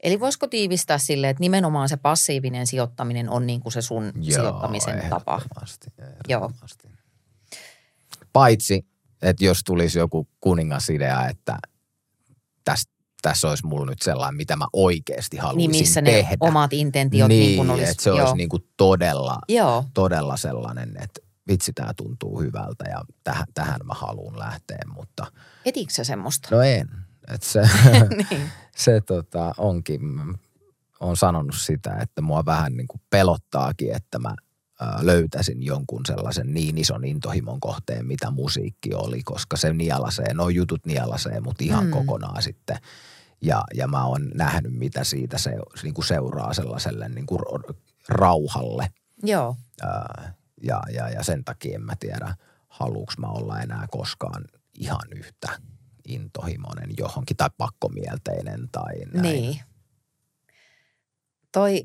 [0.03, 5.09] Eli voisiko tiivistää silleen, että nimenomaan se passiivinen sijoittaminen on niin kuin se sun sijoittamisen
[5.09, 5.35] tapa.
[5.35, 5.87] ehdottomasti,
[6.27, 6.51] Joo.
[8.33, 8.85] Paitsi,
[9.21, 11.57] että jos tulisi joku kuningasidea, että
[12.65, 12.89] tässä
[13.27, 16.37] tässä olisi mulla nyt sellainen, mitä mä oikeasti haluaisin Niin missä ne tehdä.
[16.39, 17.91] omat intentiot niin, niin, kuin olisi.
[17.91, 18.19] että se joo.
[18.19, 23.79] olisi niin kuin todella, Joo, todella sellainen, että vitsi tämä tuntuu hyvältä ja tähän, tähän
[23.83, 25.25] mä haluan lähteä, mutta
[25.65, 26.47] etikö se semmoista?
[26.51, 26.89] no en.
[27.33, 27.61] Että se,
[28.29, 28.41] niin.
[28.75, 30.01] se tota, onkin,
[30.99, 34.35] on sanonut sitä, että mua vähän niin kuin pelottaakin, että mä
[35.01, 40.85] löytäisin jonkun sellaisen niin ison intohimon kohteen, mitä musiikki oli, koska se nielasee, no jutut
[40.85, 41.91] nielasee, mutta ihan mm.
[41.91, 42.77] kokonaan sitten.
[43.41, 45.51] Ja, ja mä oon nähnyt, mitä siitä se,
[45.83, 47.39] niin kuin seuraa sellaiselle niin kuin
[48.09, 48.91] rauhalle.
[49.23, 52.35] Joo, Ää, ja, ja, ja sen takia en mä tiedä,
[52.67, 55.49] haluuks mä olla enää koskaan ihan yhtä
[56.07, 59.21] intohimoinen johonkin tai pakkomielteinen tai näin.
[59.21, 59.61] niin.
[61.51, 61.83] Toi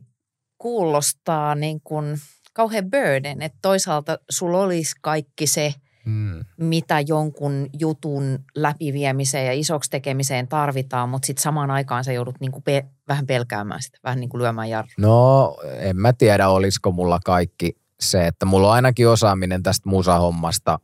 [0.59, 2.19] kuulostaa niin kuin
[2.53, 6.45] kauhean burden, että toisaalta sulla olisi kaikki se, Mm.
[6.57, 12.53] mitä jonkun jutun läpiviemiseen ja isoksi tekemiseen tarvitaan, mutta sitten samaan aikaan sä joudut niin
[12.53, 14.91] kuin pe- vähän pelkäämään sitä, vähän niin kuin lyömään jarru.
[14.99, 20.79] No, en mä tiedä, olisiko mulla kaikki se, että mulla on ainakin osaaminen tästä musahommasta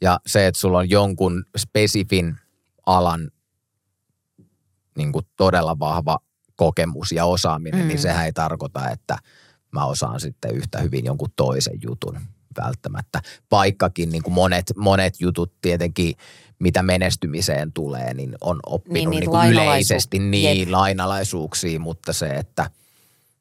[0.00, 2.36] ja se, että sulla on jonkun spesifin
[2.86, 3.30] alan
[4.96, 6.18] niin kuin todella vahva
[6.56, 7.84] kokemus ja osaaminen, mm.
[7.84, 7.88] Mm.
[7.88, 9.18] niin sehän ei tarkoita, että
[9.72, 12.18] mä osaan sitten yhtä hyvin jonkun toisen jutun
[12.56, 13.22] välttämättä.
[13.50, 16.14] Vaikkakin niin kuin monet, monet jutut tietenkin,
[16.58, 20.68] mitä menestymiseen tulee, niin on oppinut Niin, niin, yleisesti niin Jep.
[20.68, 22.70] lainalaisuuksia, mutta se, että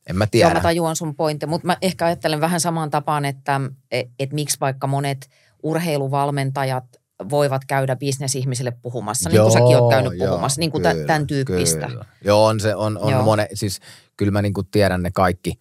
[0.10, 0.54] en mä Joo, tiedä.
[0.54, 4.58] mä tajuan sun pointti, mutta mä ehkä ajattelen vähän samaan tapaan, että et, et miksi
[4.60, 5.30] vaikka monet
[5.64, 6.84] urheiluvalmentajat
[7.30, 11.28] voivat käydä bisnesihmisille puhumassa, niin kuin säkin oot käynyt joo, puhumassa, niin kuin kyllä, tämän
[11.28, 11.88] tyyppistä.
[11.88, 12.06] Kyllä.
[12.24, 13.24] Joo, on se, on, on Joo.
[13.24, 13.80] mone, siis
[14.18, 15.60] kyllä mä niin kuin tiedän ne kaikki,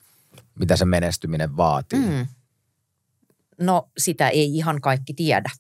[0.59, 2.27] mitä se menestyminen vaatii, mm.
[3.61, 5.51] No sitä ei ihan kaikki tiedä.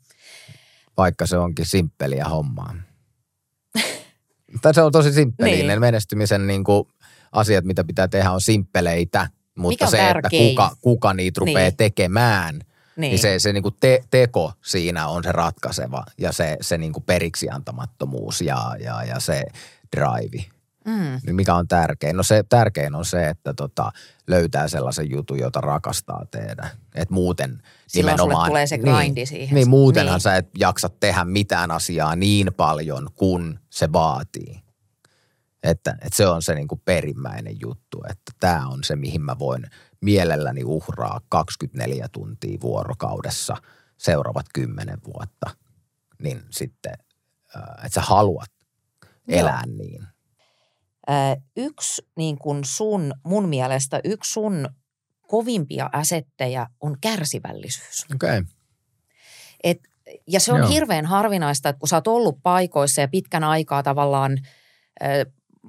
[0.97, 2.75] vaikka se onkin simppeliä hommaa.
[4.63, 5.67] tai se on tosi simppeliä, Niin.
[5.67, 6.89] ne menestymisen niin kuin
[7.33, 10.43] asiat, mitä pitää tehdä, on simppeleitä, mutta se, tärkein?
[10.51, 11.77] että kuka, kuka niitä rupeaa Niin.
[11.77, 13.11] tekemään, niin, Niin.
[13.11, 16.93] niin se, se niin kuin te, teko siinä on se ratkaiseva ja se, se niin
[16.93, 19.45] kuin periksi antamattomuus ja, ja, ja se
[19.97, 20.45] drive.
[20.85, 21.21] Mm.
[21.27, 22.17] Niin mikä on tärkein?
[22.17, 23.93] No se tärkein on se, että tota,
[24.27, 26.71] löytää sellaisen jutun, jota rakastaa tehdä.
[26.95, 28.49] Et muuten Silloin sulle nimenomaan...
[28.51, 29.55] tulee se grindi siihen.
[29.55, 30.21] Niin, muutenhan Niin.
[30.21, 34.61] sä et jaksa tehdä mitään asiaa niin paljon, kun se vaatii.
[35.63, 39.39] Että, että se on se niin kuin perimmäinen juttu, että tämä on se, mihin mä
[39.39, 39.63] voin
[40.01, 43.57] mielelläni uhraa 24 tuntia vuorokaudessa
[43.99, 45.51] seuraavat kymmenen vuotta.
[46.23, 46.93] Niin sitten,
[47.57, 48.51] äh, että sä haluat
[49.29, 50.07] elää niin.
[51.11, 51.13] Ö,
[51.57, 54.69] yksi niin kun sun, mun mielestä yksi sun
[55.31, 58.07] kovimpia asetteja on kärsivällisyys.
[58.15, 58.39] Okei.
[58.39, 58.45] Okay.
[59.65, 59.79] Et,
[60.27, 60.69] ja se on Joo.
[60.69, 64.39] hirveän harvinaista, että kun sä oot ollut paikoissa ja pitkän aikaa tavallaan
[65.03, 65.07] ö,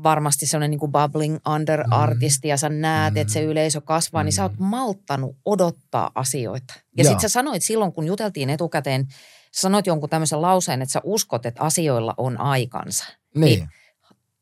[0.03, 1.91] varmasti sellainen niin kuin bubbling under Mm.
[1.91, 3.17] artisti ja sä näet, Mm.
[3.21, 6.73] että se yleisö kasvaa, niin sä oot malttanut odottaa asioita.
[6.97, 7.11] Ja Joo.
[7.13, 9.07] sit sä sanoit silloin, kun juteltiin etukäteen,
[9.51, 13.05] sanoit jonkun tämmöisen lauseen, että sä uskot, että asioilla on aikansa.
[13.35, 13.69] Niin.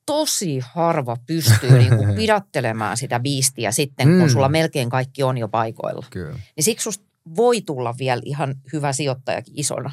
[0.10, 4.30] Tosi harva pystyy niin kuin pidättelemään sitä biistiä sitten, kun Mm.
[4.30, 6.06] sulla melkein kaikki on jo paikoilla.
[6.10, 6.40] Kyllä.
[6.56, 9.92] Niin siksi susta voi tulla vielä ihan hyvä sijoittajakin isona.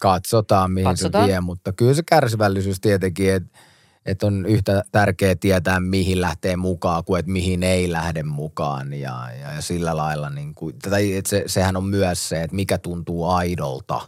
[0.00, 1.24] Katsotaan, mihin Katsotaan.
[1.24, 3.58] se vie, mutta kyllä se kärsivällisyys tietenkin, että
[4.06, 8.92] et on yhtä tärkeää tietää, mihin lähtee mukaan, kuin että mihin ei lähde mukaan.
[8.92, 12.56] Ja, ja, ja sillä lailla, niin kuin, tai et se, sehän on myös se, että
[12.56, 14.00] mikä tuntuu aidolta.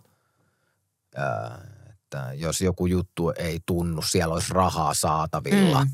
[1.16, 1.58] Ää,
[2.22, 5.90] että jos joku juttu ei tunnu, siellä olisi rahaa saatavilla Mm.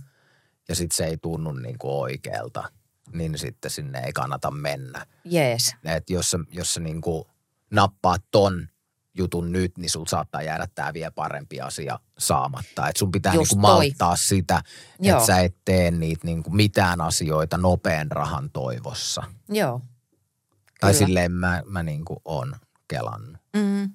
[0.69, 2.65] ja sitten se ei tunnu niin kuin oikealta,
[3.13, 5.07] niin sitten sinne ei kannata mennä.
[5.25, 5.77] Jees.
[5.85, 7.27] että jos sä, jos sä niinku
[7.71, 8.69] nappaat ton
[9.15, 12.89] jutun nyt, niin sul saattaa jäädä tämä vielä parempi asia saamatta.
[12.89, 13.77] Että sun pitää Just niinku toi.
[13.89, 14.63] malttaa sitä,
[15.03, 19.23] että sä et tee niitä niinku mitään asioita nopean rahan toivossa.
[19.49, 19.81] Joo.
[20.81, 21.07] Tai Kyllä.
[21.07, 22.57] silleen mä, mä niinku on
[22.89, 23.37] kelannut.
[23.57, 23.91] Mm.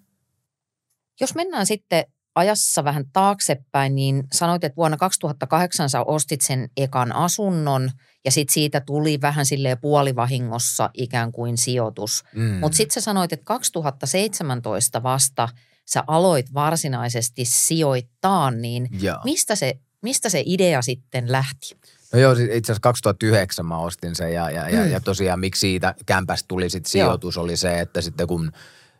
[1.19, 2.05] Jos mennään sitten
[2.37, 7.91] ajassa vähän taaksepäin, niin sanoit, että vuonna 2008 sä ostit sen ekan asunnon
[8.25, 12.23] ja sitten siitä tuli vähän silleen puolivahingossa ikään kuin sijoitus.
[12.35, 12.53] Mm.
[12.59, 15.49] Mutta sitten sä sanoit, että 2017 vasta
[15.85, 19.17] sä aloit varsinaisesti sijoittaa, niin Joo.
[19.23, 21.77] mistä se, mistä se idea sitten lähti?
[22.13, 24.91] No joo, siis itse asiassa 2009 mä ostin sen ja, ja, ja, Mm.
[24.91, 28.51] ja tosiaan miksi siitä kämpästä tuli sitten sijoitus oli se, että sitten kun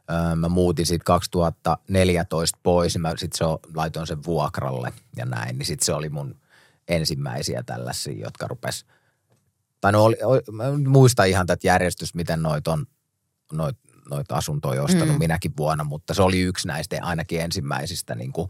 [0.10, 5.58] ö, mä muutin sitten 2014 pois, niin mä sitten se laitoin sen vuokralle ja näin,
[5.58, 6.36] niin sitten se oli mun
[6.88, 8.86] ensimmäisiä tällaisia, jotka rupes,
[9.82, 12.86] tai no oli, oli, mä muista ihan tätä järjestystä, miten noit on,
[13.52, 13.78] noit,
[14.10, 15.20] noita asuntoja ostanut Mm.
[15.20, 18.50] minäkin vuonna, mutta se oli yksi näistä ainakin ensimmäisistä niin kuin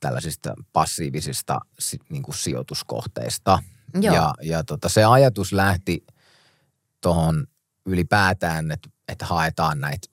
[0.00, 3.58] tällaisista passiivisista si- niin kuin sijoituskohteista.
[4.00, 4.14] Joo.
[4.14, 6.06] Ja, ja tota, se ajatus lähti
[7.00, 7.46] tuohon
[7.86, 10.08] ylipäätään, että, että haetaan näitä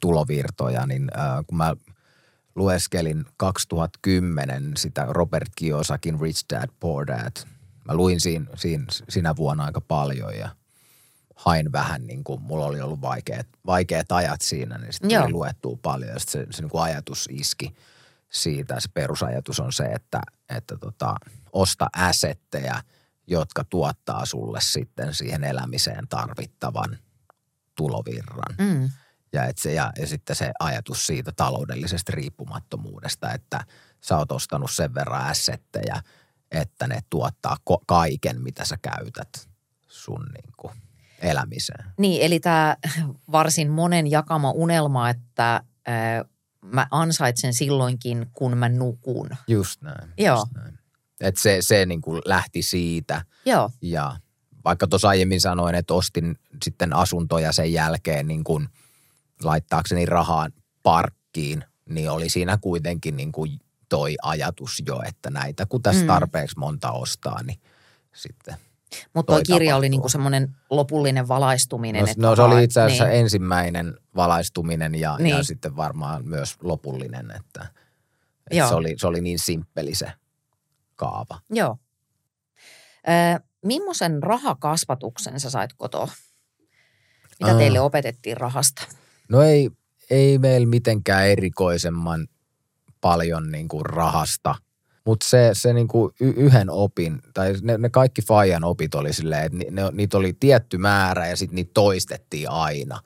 [0.00, 1.76] tulovirtoja, niin äh, kun mä
[2.54, 7.32] lueskelin 2010 sitä Robert Kiyosakin Rich Dad Poor Dad,
[7.84, 10.48] mä luin siinä, siinä, siinä vuonna aika paljon ja
[11.36, 15.78] hain vähän, niin kuin mulla oli ollut vaikeat, vaikeat ajat siinä, niin sitten tuli luettua
[15.82, 17.74] paljon ja sitten se, se niin kuin ajatus iski
[18.30, 18.80] siitä.
[18.80, 20.20] Se perusajatus on se, että,
[20.56, 21.14] että tota,
[21.52, 22.82] osta äsettejä,
[23.26, 26.98] jotka tuottaa sulle sitten siihen elämiseen tarvittavan
[27.76, 28.54] tulovirran.
[28.58, 28.90] Mm.
[29.32, 33.64] Ja, et se, ja, ja sitten se ajatus siitä taloudellisesta riippumattomuudesta, että
[34.00, 36.02] sä oot ostanut sen verran ässettejä,
[36.50, 39.48] että ne tuottaa ko- kaiken, mitä sä käytät
[39.88, 40.74] sun niin kuin,
[41.20, 41.84] elämiseen.
[41.98, 42.76] Niin, eli tämä
[43.32, 45.54] varsin monen jakama unelma, että
[45.88, 46.30] äh,
[46.64, 49.30] mä ansaitsen silloinkin, kun mä nukun.
[49.48, 50.12] Just näin.
[50.18, 50.36] Joo.
[50.36, 50.78] Just näin.
[51.20, 54.16] Et se, se niin kuin lähti siitä Joo, ja
[54.64, 58.68] vaikka tuossa aiemmin sanoin, että ostin sitten asuntoja sen jälkeen niin kuin
[59.44, 65.82] laittaakseni rahaan parkkiin, niin oli siinä kuitenkin niin kuin toi ajatus jo, että näitä kun
[65.82, 66.06] tässä Mm.
[66.06, 67.60] tarpeeksi monta ostaa, niin
[68.14, 68.56] sitten.
[69.14, 69.90] mutta tuo kirja oli tapahtuu.
[69.90, 72.04] niinku semmoinen lopullinen valaistuminen.
[72.04, 73.16] No, että no se oli itse asiassa niin.
[73.20, 75.36] ensimmäinen valaistuminen ja, Niin.
[75.36, 77.66] ja sitten varmaan myös lopullinen, että,
[78.50, 80.12] että se, oli, se oli niin simppeli se
[80.96, 81.40] kaava.
[81.50, 81.78] Joo.
[83.08, 86.08] Äh, millaisen rahakasvatuksen sä sait kotoa?
[87.40, 88.82] Mitä teille opetettiin rahasta?
[89.30, 89.70] No ei,
[90.10, 92.28] ei meillä mitenkään erikoisemman
[93.00, 94.54] paljon niin kuin rahasta,
[95.04, 99.44] mutta se, se niin kuin yhden opin, tai ne, ne kaikki Fajan opit oli silleen,
[99.44, 103.00] että ni, ne, niitä oli tietty määrä ja sitten niitä toistettiin aina.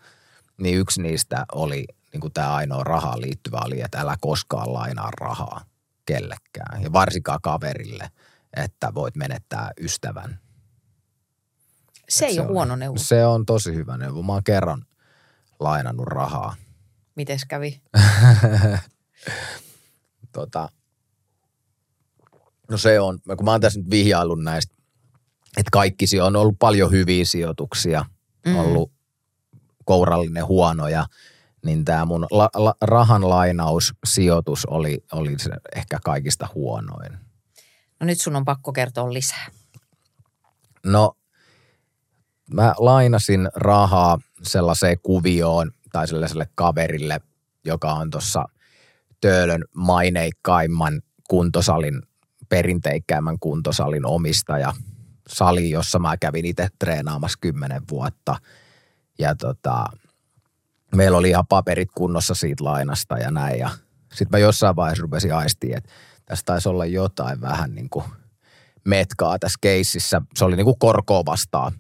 [0.61, 5.11] Niin yksi niistä oli niin kuin tämä ainoa rahaan liittyvä oli, että älä koskaan lainaa
[5.21, 5.65] rahaa
[6.07, 8.11] kellekään ja varsinkaan kaverille,
[8.57, 10.39] että voit menettää ystävän.
[12.09, 12.99] Se ei se ole on- huono neuvo.
[12.99, 14.23] Se on tosi hyvä neuvo.
[14.23, 14.85] Mä oon kerran
[15.61, 16.57] lainannut rahaa
[17.17, 17.81] Mites kävi?
[20.33, 20.69] tota,
[22.71, 24.75] no se on, kun mä oon tässä nyt vihjaillut näistä,
[25.57, 28.05] että kaikki sijo- on ollut paljon hyviä sijoituksia,
[28.47, 28.53] Mm.
[28.53, 28.59] mm.
[28.59, 28.93] ollut
[29.85, 31.07] kourallinen huonoja,
[31.65, 37.13] niin tämä mun la, la, rahan lainaussijoitus oli, oli se ehkä kaikista huonoin.
[38.01, 39.47] No nyt sun on pakko kertoa lisää.
[40.87, 41.17] No,
[42.53, 47.21] mä lainasin rahaa sellaiseen kuvioon tai sellaiselle kaverille,
[47.65, 48.45] joka on tuossa
[49.21, 52.03] Töölön maineikkaimman kuntosalin
[52.49, 54.73] perinteikkäämmän kuntosalin omistaja.
[55.29, 58.37] Sali, jossa mä kävin itse treenaamassa kymmenen vuotta.
[59.19, 59.85] Ja tota,
[60.95, 63.59] meillä oli ihan paperit kunnossa siitä lainasta ja näin.
[63.59, 63.71] Ja
[64.09, 65.91] sitten mä jossain vaiheessa rupesin aistiin, että
[66.25, 68.05] tässä taisi olla jotain vähän niin kuin
[68.85, 70.23] metkaa tässä keississä.
[70.37, 71.73] Se oli niin kuin korkoa vastaan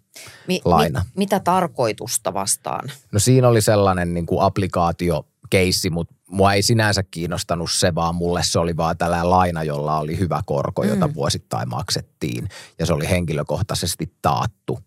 [0.49, 1.01] Mi- laina.
[1.01, 2.91] Mi- mitä tarkoitusta vastaan?
[3.13, 8.15] No siinä oli sellainen niin kuin applikaatio keissi, mutta mua ei sinänsä kiinnostanut se, vaan
[8.15, 11.15] mulle se oli vaan tällainen laina, jolla oli hyvä korko, jota mm.
[11.15, 12.49] vuosittain maksettiin.
[12.79, 14.79] Ja se oli henkilökohtaisesti taattu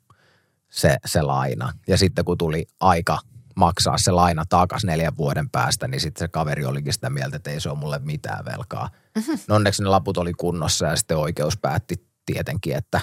[0.69, 1.73] se, se laina.
[1.87, 3.19] Ja sitten kun tuli aika
[3.55, 7.49] maksaa se laina takas neljän vuoden päästä, niin sitten se kaveri olikin sitä mieltä, että
[7.49, 8.89] ei se ole mulle mitään velkaa.
[9.15, 9.39] Mm-hmm.
[9.47, 13.01] No onneksi ne laput oli kunnossa ja sitten oikeus päätti tietenkin, että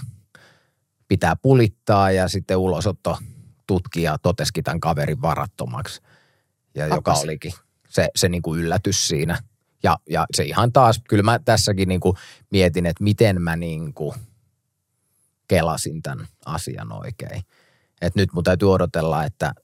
[1.08, 3.18] pitää pulittaa ja sitten ulosotto
[3.66, 6.02] tutkija totesikin tämän kaverin varattomaksi.
[6.74, 7.24] Ja joka Appas.
[7.24, 7.52] olikin
[7.88, 9.42] se, se niin kuin yllätys siinä.
[9.82, 12.16] Ja, ja se ihan taas, kyllä mä tässäkin niin kuin
[12.50, 14.14] mietin, että miten mä niin kuin
[15.48, 17.42] kelasin tämän asian oikein.
[18.00, 19.54] Et nyt mun täytyy odotella, että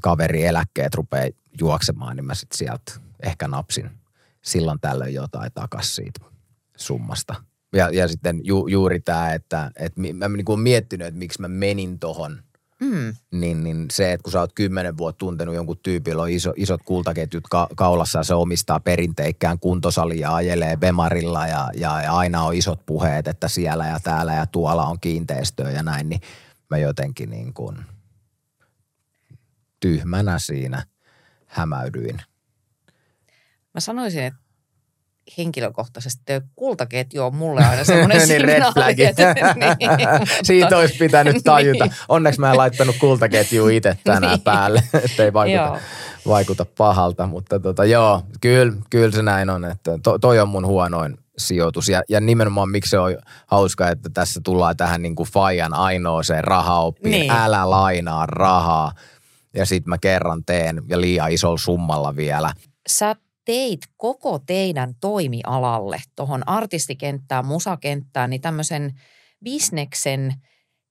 [0.00, 1.28] kaveri eläkkeet rupeaa
[1.60, 3.90] juoksemaan, niin mä sitten sieltä ehkä napsin
[4.42, 6.24] silloin tällöin jotain takas siitä
[6.76, 7.34] summasta.
[7.72, 11.48] Ja, ja sitten ju, juuri tämä, että, että mä niin kuin miettinyt, että miksi mä
[11.48, 12.42] menin tohon,
[12.82, 13.14] Mm.
[13.30, 16.80] niin, niin se, että kun sä oot kymmenen vuotta tuntenut jonkun tyypillä, on iso, isot
[16.84, 22.42] kultaketjut ka, kaulassa ja se omistaa perinteikkään kuntosalia ja ajelee Bemarilla ja, ja, ja aina
[22.42, 26.20] on isot puheet, että siellä ja täällä ja tuolla on kiinteistöä ja näin, niin
[26.70, 27.76] mä jotenkin niin kuin
[29.80, 30.86] tyhmänä siinä
[31.46, 32.22] hämäydyin.
[33.74, 34.40] Mä sanoisin, että
[35.38, 39.04] henkilökohtaisesti kultaketju on mulle aina semmoinen niin red signaali, flagi.
[39.04, 39.34] että-
[39.78, 40.08] niin,
[40.42, 41.84] Siitä olisi pitänyt tajuta.
[41.84, 41.94] Niin.
[42.08, 44.40] Onneksi mä en laittanut kultaketjua itse tänään Niin.
[44.42, 45.78] päälle, ettei vaikuta, Joo.
[46.26, 47.26] vaikuta pahalta.
[47.26, 51.88] Mutta tota, joo, kyllä, kyllä se näin on, että to, toi on mun huonoin sijoitus.
[51.88, 56.44] Ja, ja nimenomaan miksi se on hauska, että tässä tullaan tähän niin kuin Fajan ainoaseen
[56.44, 57.10] rahaoppiin.
[57.10, 57.20] Niin.
[57.20, 57.32] Niin.
[57.32, 58.92] Älä lainaa rahaa.
[59.54, 62.52] Ja sitten mä kerran teen ja liian isolla summalla vielä.
[62.88, 69.00] Sä teit koko teidän toimialalle, tuohon artistikenttään, musakenttään, niin tämmöisen
[69.44, 70.34] bisneksen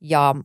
[0.02, 0.36] ja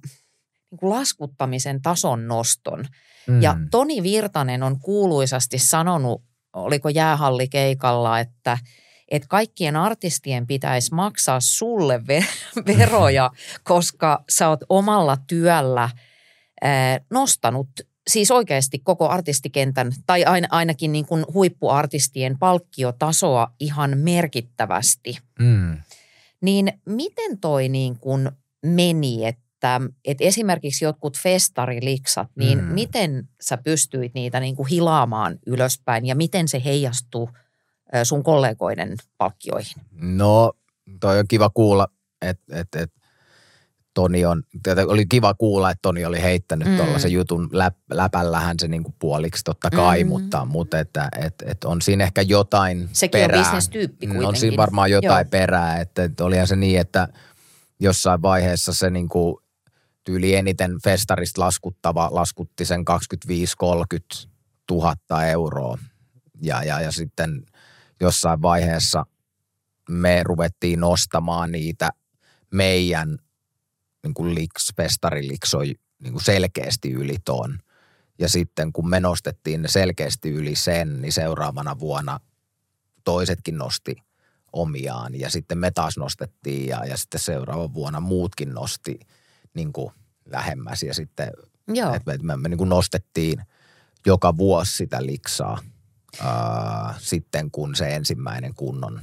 [0.71, 2.85] niin kuin laskuttamisen tason noston.
[3.27, 3.42] Mm.
[3.42, 8.59] Ja Toni Virtanen on kuuluisasti sanonut, oliko jäähallikeikalla, että,
[9.09, 13.31] että kaikkien artistien pitäisi maksaa sulle ve- veroja,
[13.64, 15.90] koska sä oot omalla työllä
[17.11, 17.69] nostanut
[18.11, 25.19] siis oikeasti koko artistikentän tai ain- ainakin niin kuin huippuartistien palkkiotasoa ihan merkittävästi.
[25.38, 25.79] Mm.
[26.40, 28.31] Niin miten toi niin kuin
[28.66, 32.64] meni, että, että esimerkiksi jotkut festariliksat, niin Mm.
[32.64, 37.31] miten sä pystyit niitä niin kuin hilaamaan ylöspäin ja miten se heijastuu
[38.03, 39.83] sun kollegoiden palkkioihin?
[39.92, 40.53] No,
[41.01, 41.88] toi on kiva kuulla,
[42.23, 42.92] että et, et
[43.96, 44.42] Toni on,
[44.87, 46.76] oli kiva kuulla, että Toni oli heittänyt Mm.
[46.76, 50.09] tuollaisen jutun läp, läpällähän se niinku puoliksi totta kai, Mm.
[50.09, 53.42] mutta, mutta että et, et on siinä ehkä jotain Sekin on perää.
[53.44, 54.40] bisnestyyppi Mm, On kuitenkin.
[54.40, 55.30] siinä varmaan jotain Joo.
[55.30, 57.09] perää, että, että olihan se niin, että
[57.80, 59.42] jossain vaiheessa se niinku
[60.04, 62.85] tyyli eniten festarista laskuttava laskutti sen
[64.24, 64.28] 25-30
[64.66, 65.78] tuhatta euroa.
[66.42, 67.42] Ja, ja, ja sitten
[68.00, 69.06] jossain vaiheessa
[69.90, 71.90] me ruvettiin nostamaan niitä
[72.50, 73.18] meidän
[74.02, 77.59] niin kuin liks, festariliksoi niin kuin selkeästi yli ton.
[78.18, 82.20] Ja sitten kun me nostettiin ne selkeästi yli sen, niin seuraavana vuonna
[83.04, 83.96] toisetkin nosti
[84.52, 85.20] omiaan.
[85.20, 89.00] Ja sitten me taas nostettiin ja, ja sitten seuraavana vuonna muutkin nosti
[89.54, 89.92] niin kuin
[90.24, 90.82] lähemmäs.
[90.82, 91.30] Ja sitten
[91.68, 91.94] Joo.
[91.94, 93.42] et me, me, me niin kuin nostettiin
[94.06, 95.59] joka vuosi sitä liksaa
[96.20, 99.00] ää, sitten, kun se ensimmäinen kunnon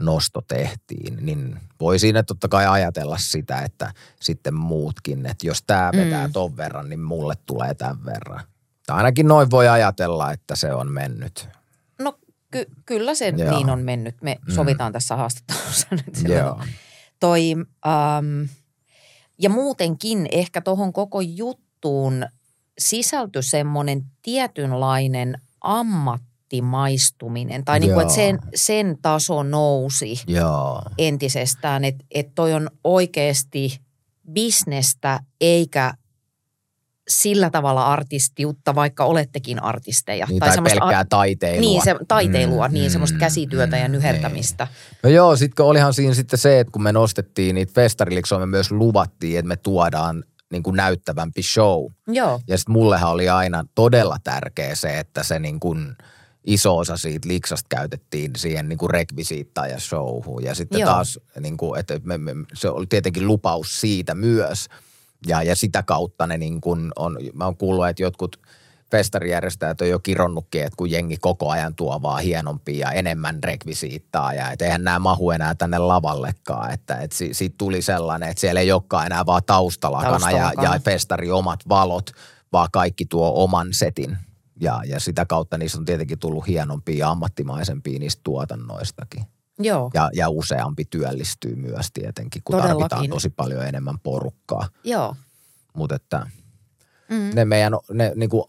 [0.00, 5.90] nosto tehtiin, niin voi siinä totta kai ajatella sitä, että sitten muutkin, että jos tämä
[5.96, 6.32] vetää Mm.
[6.32, 8.40] ton verran, niin mulle tulee tämän verran.
[8.86, 11.48] Tai ainakin noin voi ajatella, että se on mennyt.
[11.98, 12.18] No
[12.50, 13.56] ky- kyllä se Joo.
[13.56, 14.22] niin on mennyt.
[14.22, 14.54] Me Mm.
[14.54, 16.62] sovitaan tässä haastattelussa nyt Joo.
[17.20, 17.52] toi,
[17.86, 18.42] ähm,
[19.38, 22.26] ja muutenkin ehkä tuohon koko juttuun
[22.78, 25.40] sisältyi semmoinen tietynlainen
[26.48, 27.64] ammattimaistuminen.
[27.64, 30.82] Tai niin kuin, että sen, sen taso nousi Joo.
[30.98, 33.80] entisestään, että, että toi on oikeasti
[34.32, 35.94] bisnestä eikä
[37.08, 40.26] sillä tavalla artistiutta, vaikka olettekin artisteja.
[40.26, 41.60] Niin, tai, tai pelkkää taiteilua.
[41.60, 44.66] Niin, se, taiteilua, mm, niin mm, semmoista käsityötä mm, ja nyhertämistä.
[45.02, 48.70] No joo, sitten olihan siinä sitten se, että kun me nostettiin niitä festariliksoja, me myös
[48.70, 51.84] luvattiin, että me tuodaan niin kuin näyttävämpi show.
[52.06, 55.96] Joo, Ja sitten mullehan oli aina todella tärkeä se, että se niin kuin
[56.44, 60.44] iso osa siitä liksasta käytettiin siihen niin kuin rekvisiittaan ja showhun.
[60.44, 60.90] Ja sitten Joo.
[60.90, 64.68] taas, niin kuin, että me, me, se oli tietenkin lupaus siitä myös.
[65.26, 68.40] Ja, ja sitä kautta ne niin kuin on, mä oon kuullut, että jotkut
[68.90, 74.34] festarijärjestäjät on jo kironnutkin, että kun jengi koko ajan tuo vaan hienompia ja enemmän rekvisiittaa
[74.34, 76.72] ja et eihän nämä mahu enää tänne lavallekaan.
[76.72, 80.74] Että et si, siitä tuli sellainen, että siellä ei olekaan enää vaan taustalakana, ja, Taustalakana.
[80.74, 82.10] ja festari omat valot,
[82.52, 84.18] vaan kaikki tuo oman setin.
[84.60, 89.24] Ja, ja sitä kautta niistä on tietenkin tullut hienompia ja ammattimaisempia niistä tuotannoistakin.
[89.58, 92.88] Joo, Ja, ja useampi työllistyy myös tietenkin, kun Todellakin.
[92.88, 94.68] tarvitaan tosi paljon enemmän porukkaa.
[94.84, 95.16] joo.
[95.74, 96.26] Mutta että
[97.10, 97.30] Mm.
[97.34, 98.44] ne meidän, ne, niin kuin,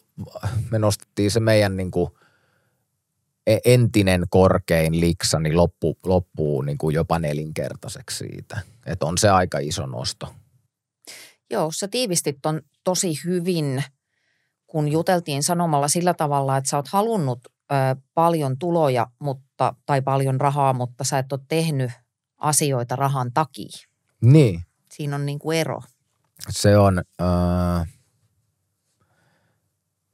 [0.72, 2.12] me nostettiin se meidän niin kuin,
[3.48, 8.62] e- entinen korkein liksa, niin loppu, loppuu niin kuin jopa nelinkertaiseksi siitä.
[8.86, 10.34] Että on se aika iso nosto.
[11.52, 13.84] Joo, sä tiivistit ton tosi hyvin,
[14.72, 17.76] kun juteltiin sanomalla sillä tavalla, että sä oot halunnut ö,
[18.14, 21.92] paljon tuloja mutta, tai paljon rahaa, mutta sä et ole tehnyt
[22.38, 23.70] asioita rahan takia.
[24.22, 24.62] Niin,
[24.94, 25.82] Siinä on niin kuin ero.
[26.50, 27.88] se on, äh,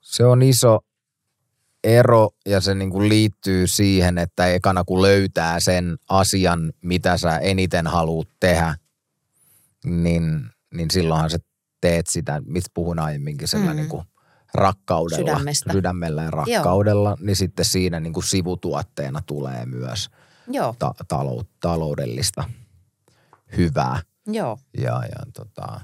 [0.02, 0.80] se on iso
[1.84, 7.38] ero ja se niin kuin liittyy siihen, että ekana kun löytää sen asian, mitä sä
[7.38, 8.76] eniten haluat tehdä,
[9.86, 11.38] niin, niin silloinhan sä
[11.82, 13.76] teet sitä, mistä puhun aiemminkin, sillä Mm.
[13.76, 14.06] niin kuin
[14.56, 15.72] rakkaudella, Sydämestä.
[15.74, 20.10] sydämellä ja rakkaudella, niin sitten siinä niin kuin sivutuotteena tulee myös
[20.48, 22.44] Joo, ta- talou- taloudellista
[23.58, 24.00] hyvää.
[24.28, 25.82] joo, Ja, ja, tota,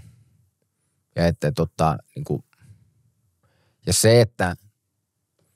[1.15, 2.43] ja, että, tota, niin kuin,
[3.85, 4.55] ja se, että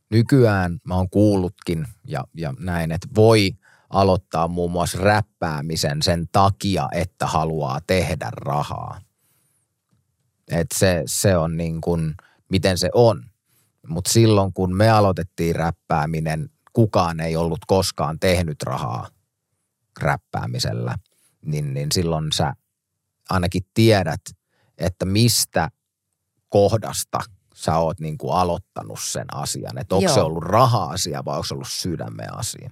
[0.09, 3.51] nykyään mä oon kuullutkin ja, ja näin, että voi
[3.89, 9.01] aloittaa muun muassa räppäämisen sen takia, että haluaa tehdä rahaa.
[10.51, 12.16] Että se, se on niin kuin,
[12.50, 13.24] miten se on.
[13.88, 19.10] Mutta silloin kun me aloitettiin räppääminen, kukaan ei ollut koskaan tehnyt rahaa
[20.02, 20.98] räppäämisellä,
[21.46, 22.54] niin, niin silloin sä
[23.30, 24.22] ainakin tiedät,
[24.78, 25.70] että mistä
[26.50, 27.20] kohdasta
[27.56, 29.78] sä oot niin kuin aloittanut sen asian.
[29.78, 32.72] Että onko se ollut raha-asia vai onko se ollut sydämen asia.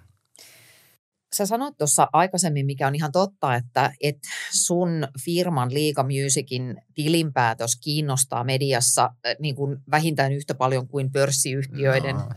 [1.33, 4.17] Sä sanoit tuossa aikaisemmin, mikä on ihan totta, että et
[4.51, 12.15] sun firman Liiga Musicin tilinpäätös kiinnostaa mediassa äh, niin kuin vähintään yhtä paljon kuin pörssiyhtiöiden
[12.15, 12.27] No.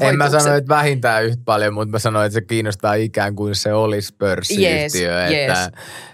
[0.08, 3.54] en mä sano, että vähintään yhtä paljon, mutta mä sanoin, että se kiinnostaa ikään kuin
[3.54, 4.72] se olisi pörssiyhtiö.
[4.80, 5.70] Yes, että, yes.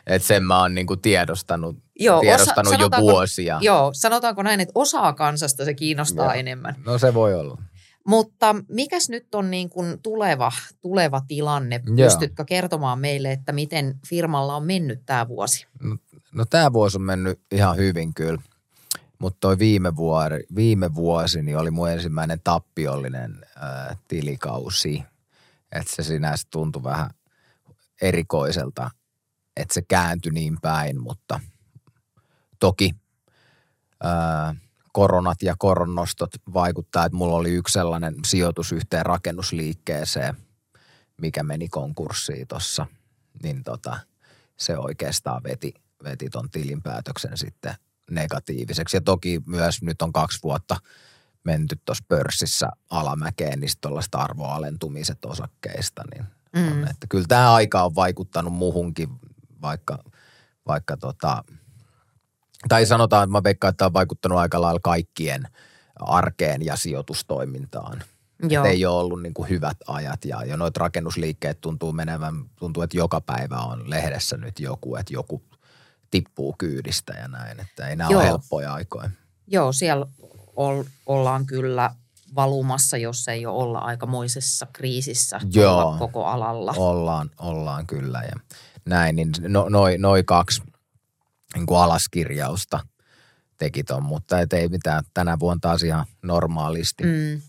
[0.06, 3.58] että sen mä oon niin kuin tiedostanut, Joo, osa- tiedostanut jo sanotaanko- vuosia.
[3.60, 6.34] Joo, sanotaanko näin, että osaa kansasta se kiinnostaa Joo.
[6.34, 6.74] enemmän.
[6.86, 7.62] No se voi olla.
[8.06, 11.80] Mutta mikäs nyt on niin kuin tuleva, tuleva tilanne?
[11.86, 11.96] Joo.
[11.96, 15.66] Pystytkö kertomaan meille, että miten firmalla on mennyt tämä vuosi?
[16.32, 18.42] No tämä vuosi on mennyt ihan hyvin kyllä.
[19.18, 25.02] Mutta toi viime, vuori, viime vuosi niin oli mun ensimmäinen tappiollinen ää, tilikausi.
[25.72, 27.10] Että se sinänsä tuntui vähän
[28.02, 28.90] erikoiselta,
[29.56, 31.40] että se kääntyi niin päin, mutta
[32.58, 32.94] toki
[34.02, 34.54] ää,
[34.92, 40.34] koronat ja koronnostot vaikuttaa, että mulla oli yksi sellainen sijoitus yhteen rakennusliikkeeseen,
[41.20, 42.86] mikä meni konkurssiin tuossa,
[43.42, 43.98] niin tota,
[44.56, 45.74] se oikeastaan veti,
[46.04, 47.74] veti ton tilinpäätöksen sitten
[48.10, 48.96] negatiiviseksi.
[48.96, 50.76] Ja toki myös nyt on kaksi vuotta
[51.44, 56.24] menty tuossa pörssissä alamäkeen niistä tuollaista arvoalentumiset osakkeista, niin
[56.56, 56.72] mm.
[56.72, 59.08] on, että kyllä tämä aika on vaikuttanut muuhunkin,
[59.62, 59.98] vaikka,
[60.66, 61.44] vaikka tota,
[62.68, 65.48] tai sanotaan, että mä veikkaan, että tämä on vaikuttanut aika lailla kaikkien
[66.00, 68.02] arkeen ja sijoitustoimintaan.
[68.48, 68.64] Joo.
[68.64, 72.96] Ei ole ollut niin kuin hyvät ajat ja, ja noita rakennusliikkeet tuntuu menevän, tuntuu, että
[72.96, 75.42] joka päivä on lehdessä nyt joku, että joku
[76.10, 78.20] tippuu kyydistä ja näin, että ei nämä Joo.
[78.20, 79.10] ole helppoja aikoja.
[79.46, 80.06] Joo, siellä
[80.56, 81.94] ol, ollaan kyllä
[82.34, 85.96] valumassa, jos ei jo olla aikamoisessa kriisissä Joo.
[85.98, 86.74] koko alalla.
[86.76, 88.36] Ollaan, ollaan kyllä ja
[88.84, 90.62] näin, niin no, noi, noi kaksi
[91.54, 92.80] niin kuin alaskirjausta
[93.58, 97.04] teki ton, mutta et ei mitään, tänä vuonna taas ihan normaalisti.
[97.04, 97.42] Mm.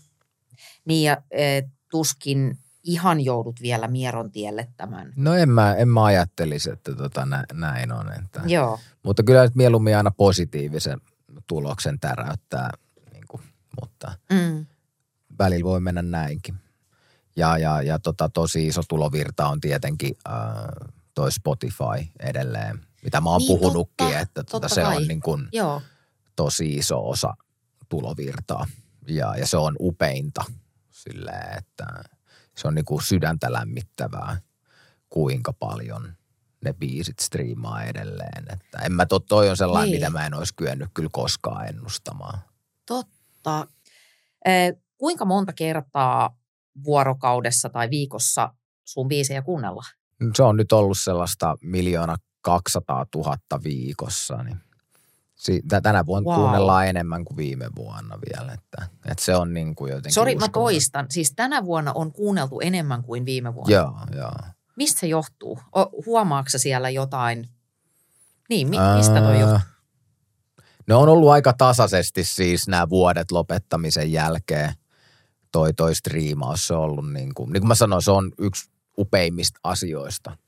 [0.84, 5.12] Niin ja e, tuskin ihan joudut vielä Mieron tielle tämän.
[5.16, 8.12] No en mä, en mä ajattelisi, että tota nä, näin on.
[8.12, 8.40] Että.
[8.46, 11.00] Joo, Mutta kyllä nyt mieluummin aina positiivisen
[11.46, 12.70] tuloksen täräyttää,
[13.12, 13.42] niin kuin,
[13.80, 14.66] mutta mm.
[15.38, 16.54] välillä voi mennä näinkin.
[17.36, 20.34] Ja, ja, ja tota, tosi iso tulovirta on tietenkin äh,
[21.14, 24.96] toi Spotify edelleen, mitä mä oon Niin, puhunutkin, totta, että totta se kai.
[24.96, 25.82] on niin kuin joo,
[26.36, 27.34] tosi iso osa
[27.88, 28.66] tulovirtaa.
[29.08, 30.44] Ja, ja se on upeinta
[30.90, 31.86] silleen, että
[32.56, 34.36] se on niin kuin sydäntä lämmittävää,
[35.10, 36.12] kuinka paljon
[36.64, 38.44] ne biisit striimaa edelleen.
[38.52, 40.00] Että en mä to, toi on sellainen, Niin.
[40.00, 42.38] mitä mä en olisi kyennyt kyllä koskaan ennustamaan.
[42.86, 43.66] totta.
[44.44, 44.50] E,
[44.98, 46.36] kuinka monta kertaa
[46.84, 49.82] vuorokaudessa tai viikossa sun biisejä kuunnella?
[50.36, 54.60] Se on nyt ollut sellaista miljoona 200 000 viikossa, niin
[55.82, 56.40] tänä vuonna wow.
[56.40, 60.48] kuunnellaan enemmän kuin viime vuonna vielä, että, että se on niin kuin jotenkin Sori, mä
[60.48, 61.06] toistan.
[61.10, 63.74] Siis tänä vuonna on kuunneltu enemmän kuin viime vuonna.
[63.74, 64.32] Joo, joo.
[64.76, 65.58] Mistä se johtuu?
[66.06, 67.48] Huomaatko siellä jotain?
[68.48, 69.58] Niin, mi- mistä toi johtuu?
[70.86, 74.74] Ne on ollut aika tasaisesti siis nämä vuodet lopettamisen jälkeen.
[75.52, 78.70] Toi, toi striimaus, se on ollut niin kuin, niin kuin mä sanoin, se on yksi
[78.98, 80.36] upeimmista asioista–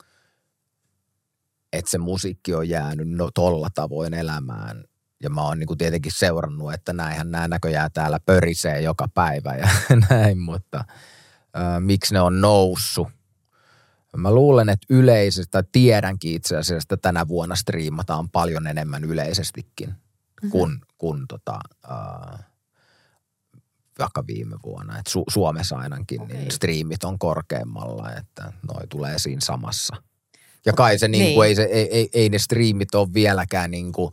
[1.73, 4.83] että se musiikki on jäänyt no, tolla tavoin elämään.
[5.23, 9.55] Ja mä oon niin kuin tietenkin seurannut, että näinhän nämä näköjään täällä pörisee joka päivä
[9.55, 9.69] ja
[10.09, 10.77] näin, mutta
[11.57, 13.07] äh, miksi ne on noussut?
[14.17, 19.89] Mä luulen, että yleisesti, tai tiedänkin itse asiassa, että tänä vuonna striimataan paljon enemmän yleisestikin
[19.89, 20.49] mm-hmm.
[20.49, 21.59] kuin, kuin tota,
[21.91, 22.45] äh,
[23.99, 24.99] vaikka viime vuonna.
[24.99, 26.37] Et Su- Suomessa ainakin okay.
[26.37, 29.95] niin striimit on korkeammalla, että noi tulee siinä samassa–
[30.67, 31.23] ja kai se, niin.
[31.23, 34.11] Niin kuin, ei, se, ei, ei, ei ne striimit ole vieläkään niin kuin,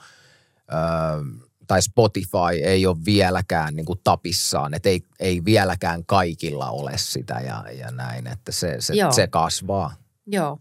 [0.73, 6.93] äh, tai Spotify ei ole vieläkään niin kuin tapissaan, että ei, ei vieläkään kaikilla ole
[6.97, 9.95] sitä ja, ja näin, että se, se, se kasvaa.
[10.27, 10.59] Joo.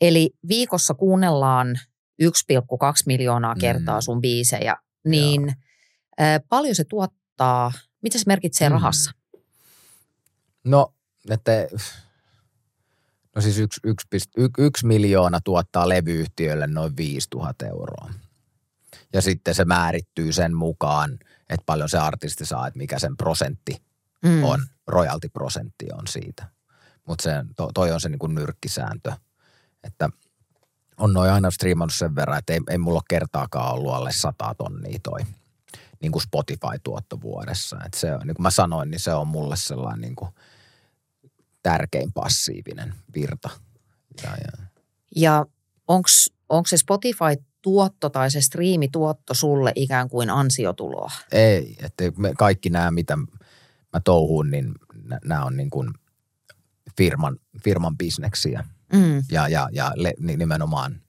[0.00, 1.80] Eli viikossa kuunnellaan
[2.22, 2.26] 1,2
[3.06, 4.02] miljoonaa kertaa mm.
[4.02, 5.48] sun biisejä, niin
[6.20, 7.72] äh, paljon se tuottaa,
[8.02, 8.72] mitä se merkitsee mm.
[8.72, 9.10] rahassa?
[10.64, 10.94] No,
[11.30, 11.52] että
[13.36, 14.28] No siis yksi, yksi, yksi,
[14.58, 18.10] yksi miljoona tuottaa levyyhtiölle noin 5000 euroa.
[19.12, 21.18] Ja sitten se määrittyy sen mukaan,
[21.48, 23.82] että paljon se artisti saa, että mikä sen prosentti
[24.24, 24.44] mm.
[24.44, 26.48] on, royalty-prosentti on siitä.
[27.06, 29.12] Mutta to, toi on se niin kuin nyrkkisääntö,
[29.84, 30.08] että
[30.96, 34.54] on noin aina striimannut sen verran, että ei, ei mulla ole kertaakaan ollut alle 100
[34.54, 35.20] tonnia toi
[36.02, 37.76] niin kuin Spotify-tuotto vuodessa.
[37.86, 40.30] Et se, niin kuin mä sanoin, niin se on mulle sellainen niin kuin–
[41.62, 43.50] tärkein passiivinen virta.
[44.22, 44.66] Ja, ja.
[45.16, 45.46] ja
[46.48, 51.10] onko se Spotify-tuotto tai se striimituotto sulle ikään kuin ansiotuloa?
[51.32, 53.16] Ei, että me kaikki nämä, mitä
[53.92, 54.74] mä touhuun, niin
[55.24, 55.90] nämä on niin kuin
[56.96, 58.64] firman, firman bisneksiä.
[58.92, 59.22] Mm.
[59.30, 61.00] Ja, ja, ja le, nimenomaan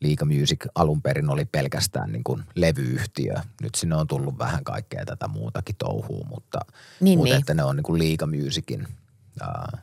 [0.00, 3.34] Liika Music alun perin oli pelkästään niin kuin levyyhtiö.
[3.62, 6.60] Nyt sinne on tullut vähän kaikkea tätä muutakin touhua, mutta,
[7.00, 7.40] niin, mutta niin.
[7.40, 8.88] että ne on niin kuin Liika Musicin
[9.40, 9.78] ää,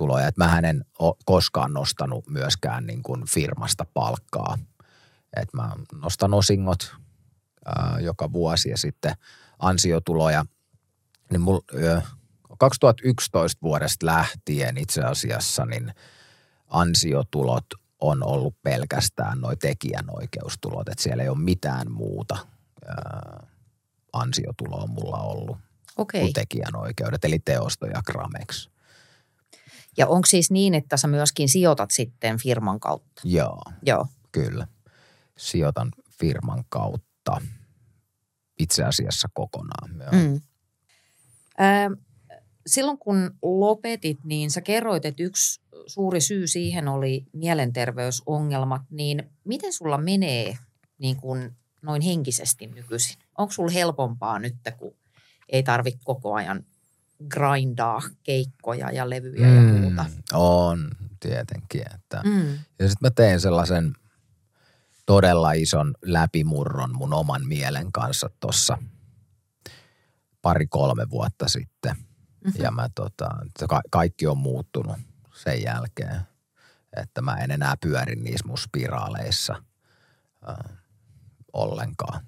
[0.00, 0.28] tuloja.
[0.28, 4.58] Että mä en ole koskaan nostanut myöskään niin kuin firmasta palkkaa.
[5.36, 6.96] Että mä nostan osingot
[7.66, 9.14] ää, joka vuosi ja sitten
[9.58, 10.44] ansiotuloja.
[11.30, 12.02] Niin mul, ää,
[12.58, 15.94] 2011 vuodesta lähtien itse asiassa niin
[16.68, 17.66] ansiotulot
[18.00, 20.88] on ollut pelkästään noin tekijänoikeustulot.
[20.88, 22.36] Että siellä ei ole mitään muuta
[22.86, 23.46] ää,
[24.12, 25.56] ansiotuloa mulla ollut
[25.96, 26.20] okay.
[26.20, 28.70] kuin tekijänoikeudet, eli teosto ja Gramex.
[29.96, 33.22] Ja onko siis niin, että sä myöskin sijoitat sitten firman kautta?
[33.24, 34.06] Joo, Joo.
[34.32, 34.66] kyllä.
[35.36, 37.40] Sijoitan firman kautta
[38.58, 39.90] itse asiassa kokonaan.
[39.98, 40.22] Joo.
[40.22, 40.40] Mm.
[41.60, 42.04] Äh,
[42.66, 48.82] silloin kun lopetit, niin sä kerroit, että yksi suuri syy siihen oli mielenterveysongelmat.
[48.90, 50.58] Niin miten sulla menee
[50.98, 53.16] niin kuin noin henkisesti nykyisin?
[53.38, 54.94] Onko sulla helpompaa nyt, kun
[55.48, 56.64] ei tarvitse koko ajan
[57.28, 60.06] grindaa keikkoja ja levyjä mm, ja muuta.
[60.32, 60.90] On,
[61.20, 61.82] tietenkin.
[61.94, 62.22] Että.
[62.24, 62.52] Mm.
[62.52, 63.94] Ja sitten mä tein sellaisen
[65.06, 68.78] todella ison läpimurron mun oman mielen kanssa tuossa
[70.42, 71.96] pari-kolme vuotta sitten.
[71.96, 72.64] Mm-hmm.
[72.64, 73.28] Ja mä tota,
[73.68, 74.96] ka- kaikki on muuttunut
[75.34, 76.20] sen jälkeen,
[76.96, 79.62] että mä en enää pyöri niissä mun spiraaleissa
[80.48, 80.76] äh,
[81.52, 82.20] ollenkaan.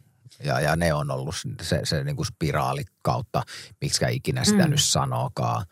[0.45, 3.43] Ja, ja ne on ollut se, se niin kuin spiraali kautta,
[3.81, 4.71] miksi ikinä sitä mm.
[4.71, 5.67] nyt sanookaan,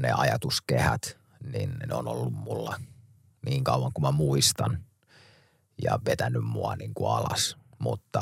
[0.00, 1.18] ne ajatuskehät,
[1.52, 2.80] niin ne on ollut mulla
[3.46, 4.84] niin kauan kuin mä muistan
[5.82, 7.56] ja vetänyt mua niin kuin alas.
[7.78, 8.20] Mutta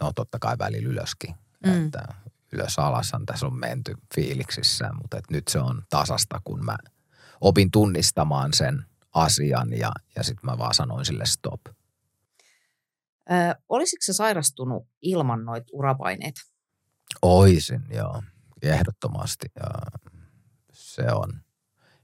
[0.00, 1.34] no totta kai välillä ylöskin,
[1.66, 1.86] mm.
[1.86, 2.14] että
[2.52, 6.76] ylös alashan tässä on menty fiiliksissä, mutta et nyt se on tasasta, kun mä
[7.40, 11.60] opin tunnistamaan sen asian ja, ja sitten mä vaan sanoin sille stop–
[13.30, 13.34] Ö,
[13.68, 16.40] olisiko se sairastunut ilman noita urapaineita?
[17.22, 18.22] Oisin, joo.
[18.62, 19.46] Ehdottomasti.
[19.56, 19.70] Ja
[20.72, 21.40] se on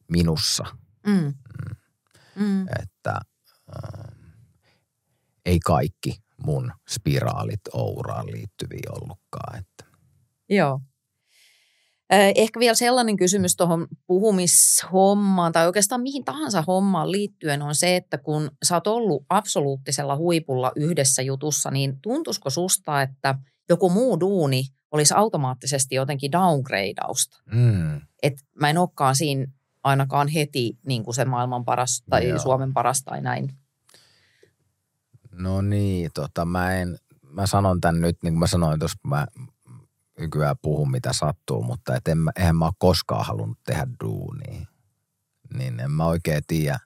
[0.08, 0.64] minussa.
[1.06, 1.12] Mm.
[1.14, 1.34] Mm.
[2.36, 2.66] Mm.
[2.82, 3.20] Että
[3.76, 4.14] äh,
[5.46, 9.58] ei kaikki mun spiraalit ouraan liittyviä ollutkaan.
[9.58, 9.84] Että.
[10.48, 10.80] Joo.
[12.10, 18.18] Ehkä vielä sellainen kysymys tuohon puhumishommaan tai oikeastaan mihin tahansa hommaan liittyen on se, että
[18.18, 23.34] kun sä oot ollut absoluuttisella huipulla yhdessä jutussa, niin tuntuisiko susta, että
[23.68, 27.38] joku muu duuni olisi automaattisesti jotenkin downgradeausta.
[27.52, 28.00] Mm.
[28.22, 29.46] Et mä en olekaan siinä
[29.82, 32.38] ainakaan heti niin kuin se maailman paras tai Joo.
[32.38, 33.54] Suomen paras tai näin.
[35.32, 39.26] No niin, tota, mä en, mä sanon tän nyt, niin kuin mä sanoin tuossa, mä
[40.20, 44.66] nykyään puhun mitä sattuu, mutta et en, mä- eihän mä ole koskaan halunnut tehdä duunia.
[45.54, 46.78] Niin en mä oikein tiedä.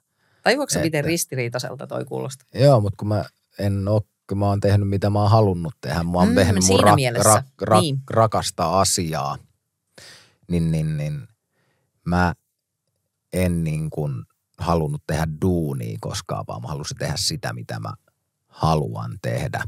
[0.43, 2.47] Tajuatko miten ristiriitaiselta toi kuulostaa?
[2.53, 3.25] Joo, mutta kun mä
[3.59, 6.03] en ole, kun mä oon tehnyt mitä mä oon halunnut tehdä.
[6.03, 7.99] Mä oon Mm, tehnyt mun mielessä, rak, rak, niin.
[8.09, 9.37] rakasta asiaa.
[10.47, 11.27] Niin, niin, niin
[12.05, 12.33] mä
[13.33, 14.23] en niin kuin
[14.57, 17.93] halunnut tehdä duunia koskaan, vaan mä halusin tehdä sitä, mitä mä
[18.47, 19.63] haluan tehdä.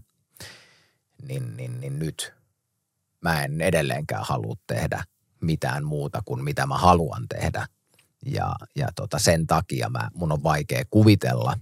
[1.28, 2.34] Niin, niin, niin nyt
[3.22, 5.04] mä en edelleenkään halua tehdä
[5.42, 7.68] mitään muuta kuin mitä mä haluan tehdä.
[8.26, 11.60] Ja, ja tota, sen takia mä, mun on vaikea kuvitella,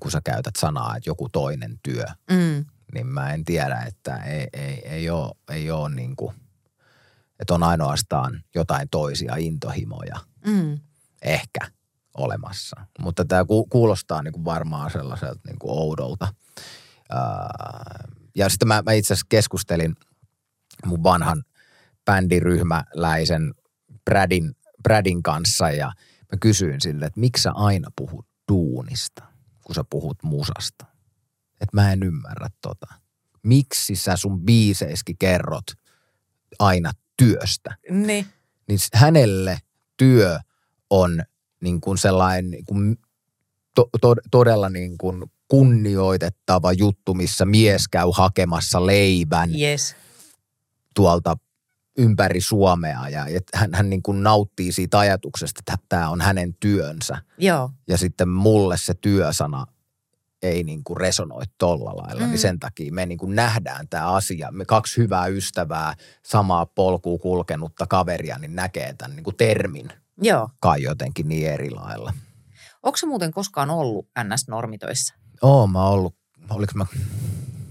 [0.00, 2.64] kun sä käytät sanaa, että joku toinen työ, Mm.
[2.94, 6.34] niin mä en tiedä, että ei, ei, ei ole, ei ole niin kuin,
[7.40, 10.16] että on ainoastaan jotain toisia intohimoja
[10.46, 10.78] Mm.
[11.22, 11.60] ehkä
[12.16, 12.76] olemassa.
[12.98, 16.34] Mutta tämä ku- kuulostaa niin kuin varmaan sellaiselta niin kuin oudolta.
[18.36, 19.96] Ja sitten mä, mä itse asiassa keskustelin
[20.86, 21.44] mun vanhan
[22.04, 23.54] bändiryhmäläisen
[24.04, 25.86] Bradin, Bradin kanssa ja
[26.32, 29.24] mä kysyin sille, että miksi sä aina puhut duunista,
[29.64, 30.86] kun sä puhut musasta.
[31.60, 32.86] Että mä en ymmärrä tota.
[33.42, 35.66] Miksi sä sun biiseiskin kerrot
[36.58, 37.76] aina työstä?
[37.90, 38.26] Niin.
[38.68, 39.58] niin hänelle
[39.96, 40.38] työ
[40.90, 41.22] on
[41.60, 42.96] niin kuin sellainen niin kuin
[43.74, 49.96] to, to, todella niin kuin kunnioitettava juttu, missä mies käy hakemassa leivän Yes.
[50.96, 51.36] Tuolta
[51.98, 56.54] ympäri Suomea ja et hän, hän niin kuin nauttii siitä ajatuksesta, että tämä on hänen
[56.54, 57.18] työnsä.
[57.38, 57.70] Joo.
[57.88, 59.66] Ja sitten mulle se työsana
[60.42, 62.26] ei niin kuin resonoi tolla lailla, mm.
[62.26, 62.30] Mm.
[62.30, 64.52] niin sen takia me niin kuin nähdään tämä asia.
[64.52, 69.88] Me kaksi hyvää ystävää, samaa polkua kulkenutta kaveria, niin näkee tämän niin kuin termin
[70.22, 70.50] Joo.
[70.60, 72.12] kai jotenkin niin eri lailla.
[72.82, 75.14] Onko se muuten koskaan ollut NS-normitöissä?
[75.42, 76.14] Oon mä ollut,
[76.50, 76.86] oliko mä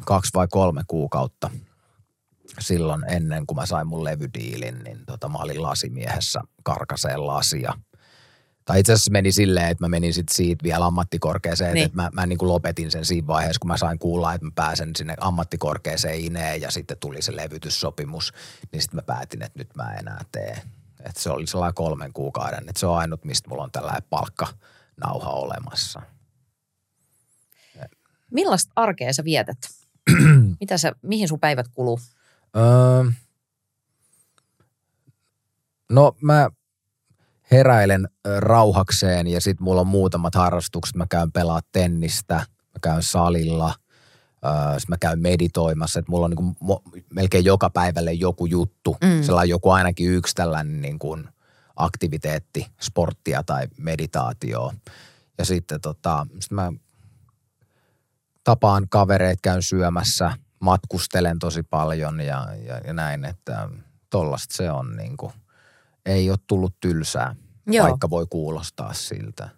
[0.06, 1.50] kaksi vai kolme kuukautta
[2.60, 7.74] silloin ennen kuin mä sain mun levydiilin, niin tota, mä olin lasimiehessä karkaseen lasia.
[8.66, 11.86] Tai itse asiassa meni silleen, että mä menin sitten siitä vielä ammattikorkeeseen, Niin.
[11.86, 14.52] että mä, mä niin kuin lopetin sen siinä vaiheessa, kun mä sain kuulla, että mä
[14.56, 18.34] pääsen sinne ammattikorkeeseen ineen ja sitten tuli se levytyssopimus,
[18.72, 20.62] niin sitten mä päätin, että nyt mä en enää tee.
[21.04, 25.30] Että se oli sellainen kolmen kuukauden, että se on ainut, mistä mulla on tällainen palkkanauha
[25.30, 26.02] olemassa.
[28.32, 29.58] Millaista arkea sä vietät?
[30.60, 32.00] Mitä sä, mihin sun päivät kuluu?
[32.56, 33.12] Öö,
[35.92, 36.50] no mä
[37.52, 40.96] heräilen rauhakseen ja sit mulla on muutamat harrastukset.
[40.96, 43.74] Mä käyn pelaa tennistä, mä käyn salilla,
[44.46, 46.00] öö, sit mä käyn meditoimassa.
[46.00, 48.98] Et mulla on niinku mo- melkein joka päivälle joku juttu.
[49.04, 49.24] Mm.
[49.24, 51.20] Sellainen joku ainakin yksi tällainen niinku
[51.76, 54.74] aktiviteetti, sporttia tai meditaatioa.
[55.38, 56.74] Ja sitten tota, sit mä
[58.44, 63.70] tapaan kavereita, käyn syömässä, matkustelen tosi paljon ja, ja, ja näin, että
[64.10, 65.34] tollasta se on niin kuin,
[66.06, 67.36] ei ole tullut tylsää,
[67.68, 67.88] Joo.
[67.88, 69.50] Vaikka voi kuulostaa siltä.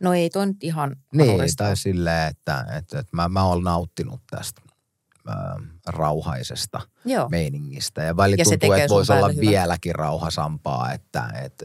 [0.00, 1.64] No ei toi nyt ihan Niin, mahdollista.
[1.64, 4.62] tai silleen, että, että, että mä, mä oon nauttinut tästä
[5.28, 5.32] ö,
[5.86, 7.28] rauhaisesta Joo.
[7.28, 8.02] meiningistä.
[8.02, 9.40] Ja välillä Ja tuntuu, että voisi olla hyvää.
[9.50, 11.64] vieläkin rauhasampaa, että et,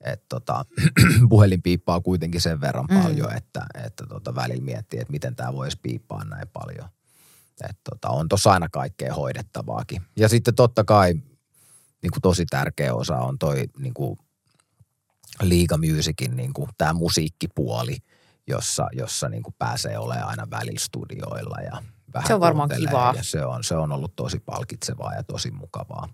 [0.00, 0.64] et tota,
[1.28, 3.02] puhelin piippaa kuitenkin sen verran mm.
[3.02, 6.88] paljon, että, että tota, välillä miettii, että miten tämä voisi piippaa näin paljon.
[7.70, 10.02] Et tota, on tuossa aina kaikkea hoidettavaakin.
[10.16, 11.12] Ja sitten totta kai
[12.02, 14.18] niin kuin tosi tärkeä osa on toi niin kuin
[15.42, 17.96] Liiga Musicin niin kuin tämä musiikkipuoli,
[18.46, 21.82] jossa, jossa niin kuin pääsee olemaan aina välillä studioilla ja
[22.14, 23.14] vähän Se on varmaan kivaa.
[23.16, 26.08] Ja se on, se on ollut tosi palkitsevaa ja tosi mukavaa.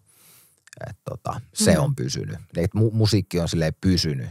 [0.90, 1.76] Et tota, se Mm.
[1.78, 1.84] mm.
[1.84, 2.38] on pysynyt.
[2.57, 4.28] Et mu- musiikki on silleen pysynyt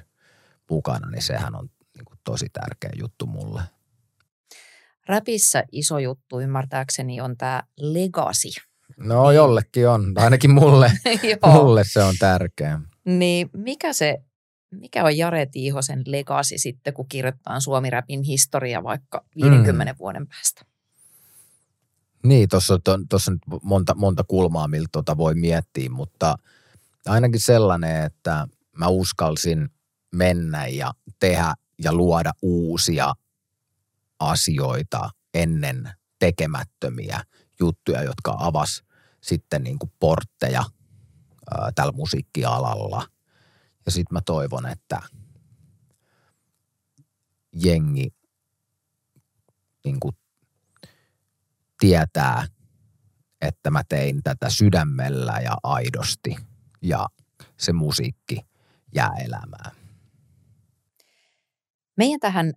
[0.69, 3.61] mukana, niin sehän on niin kuin tosi tärkeä juttu mulle.
[5.07, 8.61] Räpissä iso juttu ymmärtääkseni on tämä legacy.
[8.97, 9.35] No Niin.
[9.35, 10.91] jollekin on, ainakin mulle,
[11.53, 12.79] mulle se on tärkeä.
[13.05, 14.17] Niin mikä se,
[14.71, 19.97] mikä on Jare Tiihosen legacy sitten, kun kirjoittaa Suomi-räpin historia vaikka 50 mm.
[19.99, 20.65] vuoden päästä?
[22.23, 26.37] Niin, tuossa on, tossa on monta, monta kulmaa, miltä tota voi miettiä, mutta
[27.05, 28.47] ainakin sellainen, että
[28.77, 29.69] mä uskalsin
[30.15, 31.53] mennä ja tehdä
[31.83, 33.13] ja luoda uusia
[34.19, 37.23] asioita ennen tekemättömiä
[37.59, 38.83] juttuja, jotka avas
[39.21, 40.63] sitten niin kuin portteja
[41.51, 43.07] ää, tällä musiikkialalla.
[43.85, 45.01] Ja sitten mä toivon, että
[47.63, 48.13] jengi
[49.85, 50.17] niin kuin
[51.79, 52.47] tietää,
[53.41, 56.35] että mä tein tätä sydämellä ja aidosti
[56.81, 57.07] ja
[57.57, 58.41] se musiikki
[58.95, 59.71] jää elämään.
[61.97, 62.53] Meidän tähän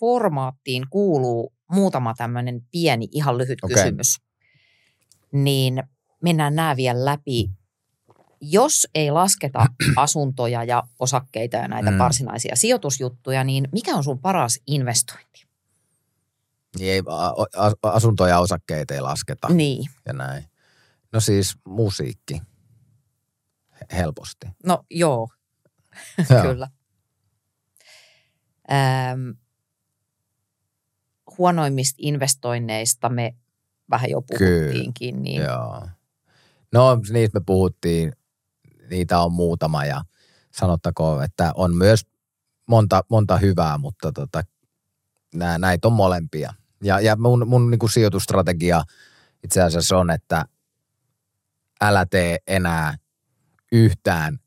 [0.00, 3.74] formaattiin kuuluu muutama tämmöinen pieni, ihan lyhyt Okei.
[3.76, 4.16] kysymys.
[5.32, 5.82] Niin
[6.22, 7.50] mennään nämä vielä läpi.
[8.40, 9.66] Jos ei lasketa
[9.96, 11.98] asuntoja ja osakkeita ja näitä Mm.
[11.98, 15.46] varsinaisia sijoitusjuttuja, niin mikä on sun paras investointi?
[16.78, 17.02] Niin ei,
[17.82, 19.90] asuntoja ja osakkeita ei lasketa Niin.
[20.06, 20.44] ja näin.
[21.12, 22.42] No siis musiikki.
[23.80, 24.46] He- Helposti.
[24.64, 25.28] No joo,
[26.42, 26.68] kyllä.
[28.72, 29.30] Ähm,
[31.38, 33.34] huonoimmista investoinneista me
[33.90, 35.22] vähän jo Kyllä, puhuttiinkin.
[35.22, 35.88] Niin Joo.
[36.72, 38.12] No niistä me puhuttiin,
[38.90, 40.04] niitä on muutama ja
[40.50, 42.06] sanottakoon, että on myös
[42.66, 44.42] monta, monta hyvää, mutta tota,
[45.34, 46.54] nää, näitä on molempia.
[46.82, 48.84] Ja, ja mun, mun niin sijoitustrategia
[49.44, 50.44] itse asiassa on, että
[51.80, 52.98] älä tee enää
[53.72, 54.38] yhtään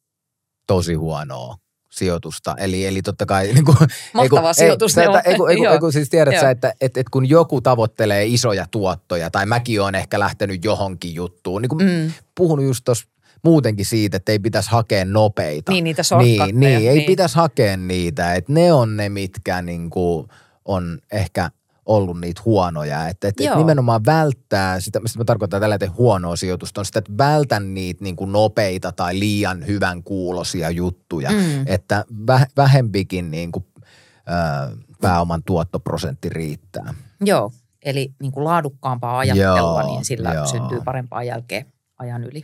[0.68, 1.58] tosi huonoa
[1.90, 2.56] sijoitusta.
[2.58, 3.48] Eli, eli totta kai...
[3.54, 3.78] Niin kuin,
[4.14, 5.22] Mahtava sijoitusneuvo.
[5.26, 8.26] Ei, kun, ei, kun, ei, kun siis tiedät sä, että et, et kun joku tavoittelee
[8.26, 13.06] isoja tuottoja, tai mäkin olen ehkä lähtenyt johonkin juttuun, niin kuin Mm, puhunut just tuossa
[13.44, 15.72] muutenkin siitä, että ei pitäisi hakea nopeita.
[15.72, 16.46] niin niitä shortcutteja.
[16.46, 18.34] Niin, niin, ei pitäisi hakea niitä.
[18.36, 20.28] Että ne on ne, mitkä niinku
[20.66, 21.52] on ehkä
[21.90, 23.08] ollut niitä huonoja.
[23.08, 27.00] Että et, et nimenomaan välttää, sitä, sitä mä tarkoitan tällä että huonoa sijoitusta, on sitä,
[27.00, 31.32] että vältä niitä niinku nopeita tai liian hyvän kuulosia juttuja.
[31.32, 31.64] Mm.
[31.66, 36.94] Että vä, vähempikin niinku, ö, pääoman tuottoprosentti riittää.
[37.22, 37.52] Joo,
[37.86, 40.46] eli niin kuin laadukkaampaa ajattelua, Joo, niin sillä joo.
[40.46, 42.44] syntyy parempaa jälkeen ajan yli.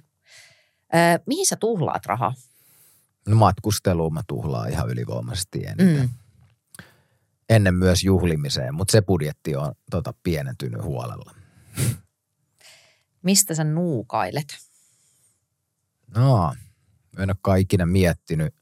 [0.96, 2.34] Äh, mihin sä tuhlaat rahaa?
[3.28, 6.02] No matkusteluun mä tuhlaan ihan ylivoimaisesti eniten.
[6.02, 6.10] Mm.
[7.50, 11.36] Ennen myös juhlimiseen, mutta se budjetti on tota, pienentynyt huolella.
[13.22, 14.58] Mistä sä nuukailet?
[16.16, 16.54] No,
[17.20, 18.56] en ole ikinä miettinyt.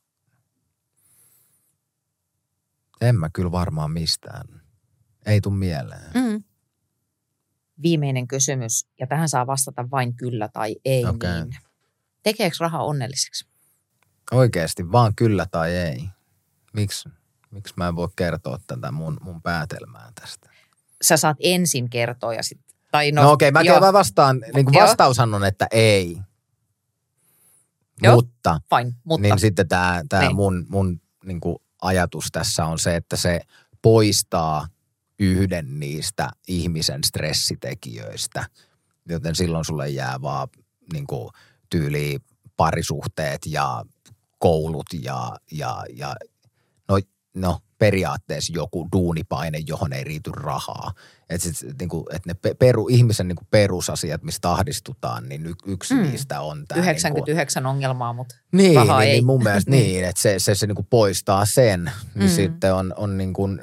[3.02, 4.62] En mä kyllä varmaan mistään.
[5.26, 6.12] Ei tuu mieleen.
[6.14, 6.44] Mm.
[7.82, 11.06] Viimeinen kysymys, ja tähän saa vastata vain kyllä tai ei.
[11.06, 11.32] Okei.
[11.32, 11.58] Niin.
[12.24, 13.48] Tekeekö raha onnelliseksi?
[14.32, 16.10] Oikeasti, vaan kyllä tai ei.
[16.74, 17.10] Miksi
[17.54, 20.50] miksi mä en voi kertoa tätä mun, mun päätelmää tästä?
[21.02, 22.74] Sä saat ensin kertoa ja sitten...
[22.92, 26.18] Tai No, no okei, okay, mä kyllä vastaan, niin kuin vastaushan on, että ei.
[28.02, 28.16] Joo.
[28.16, 29.22] Mutta Fine, mutta...
[29.22, 30.36] niin sitten tämä, tämä Niin.
[30.36, 33.42] mun, mun niin kuin ajatus tässä on se, että se
[33.82, 34.68] poistaa
[35.20, 38.46] yhden niistä ihmisen stressitekijöistä,
[39.10, 40.48] joten silloin sulle jää vaan
[40.94, 41.30] niin kuin
[41.70, 42.20] tyyli
[42.58, 43.84] parisuhteet ja
[44.40, 46.16] koulut ja, ja, ja
[46.88, 46.98] no,
[47.34, 50.92] no periaatteessa joku duunipaine, johon ei riity rahaa.
[51.30, 55.94] Että niin et ne pe- peru, ihmisen niin kuin perusasiat, mistä ahdistutaan, niin y- yksi
[55.94, 56.02] Mm.
[56.02, 56.82] niistä on tämä.
[56.82, 59.16] 99 ongelmaa, mutta Niin, rahaa niin, ei.
[59.16, 59.84] niin mun mielestä Niin.
[59.84, 62.36] niin, että se, se, se niin kuin poistaa sen, niin Mm.
[62.36, 63.62] sitten on, on niin kuin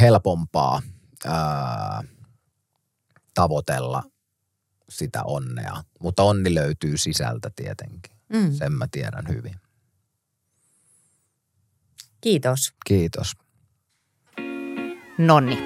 [0.00, 0.82] helpompaa
[1.24, 2.02] ää,
[3.34, 4.02] tavoitella
[4.88, 5.82] sitä onnea.
[6.00, 8.16] Mutta onni löytyy sisältä tietenkin.
[8.32, 8.52] mm.
[8.52, 9.54] Sen mä tiedän hyvin.
[12.20, 12.72] Kiitos.
[12.86, 13.32] Kiitos.
[15.18, 15.58] Nonni.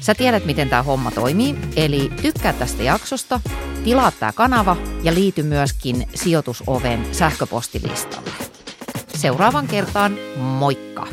[0.00, 3.40] Sä tiedät, miten tämä homma toimii, eli tykkää tästä jaksosta,
[3.84, 8.30] tilaa tämä kanava ja liity myöskin sijoitusoven sähköpostilistalle.
[9.14, 11.06] Seuraavan kertaan, moikka!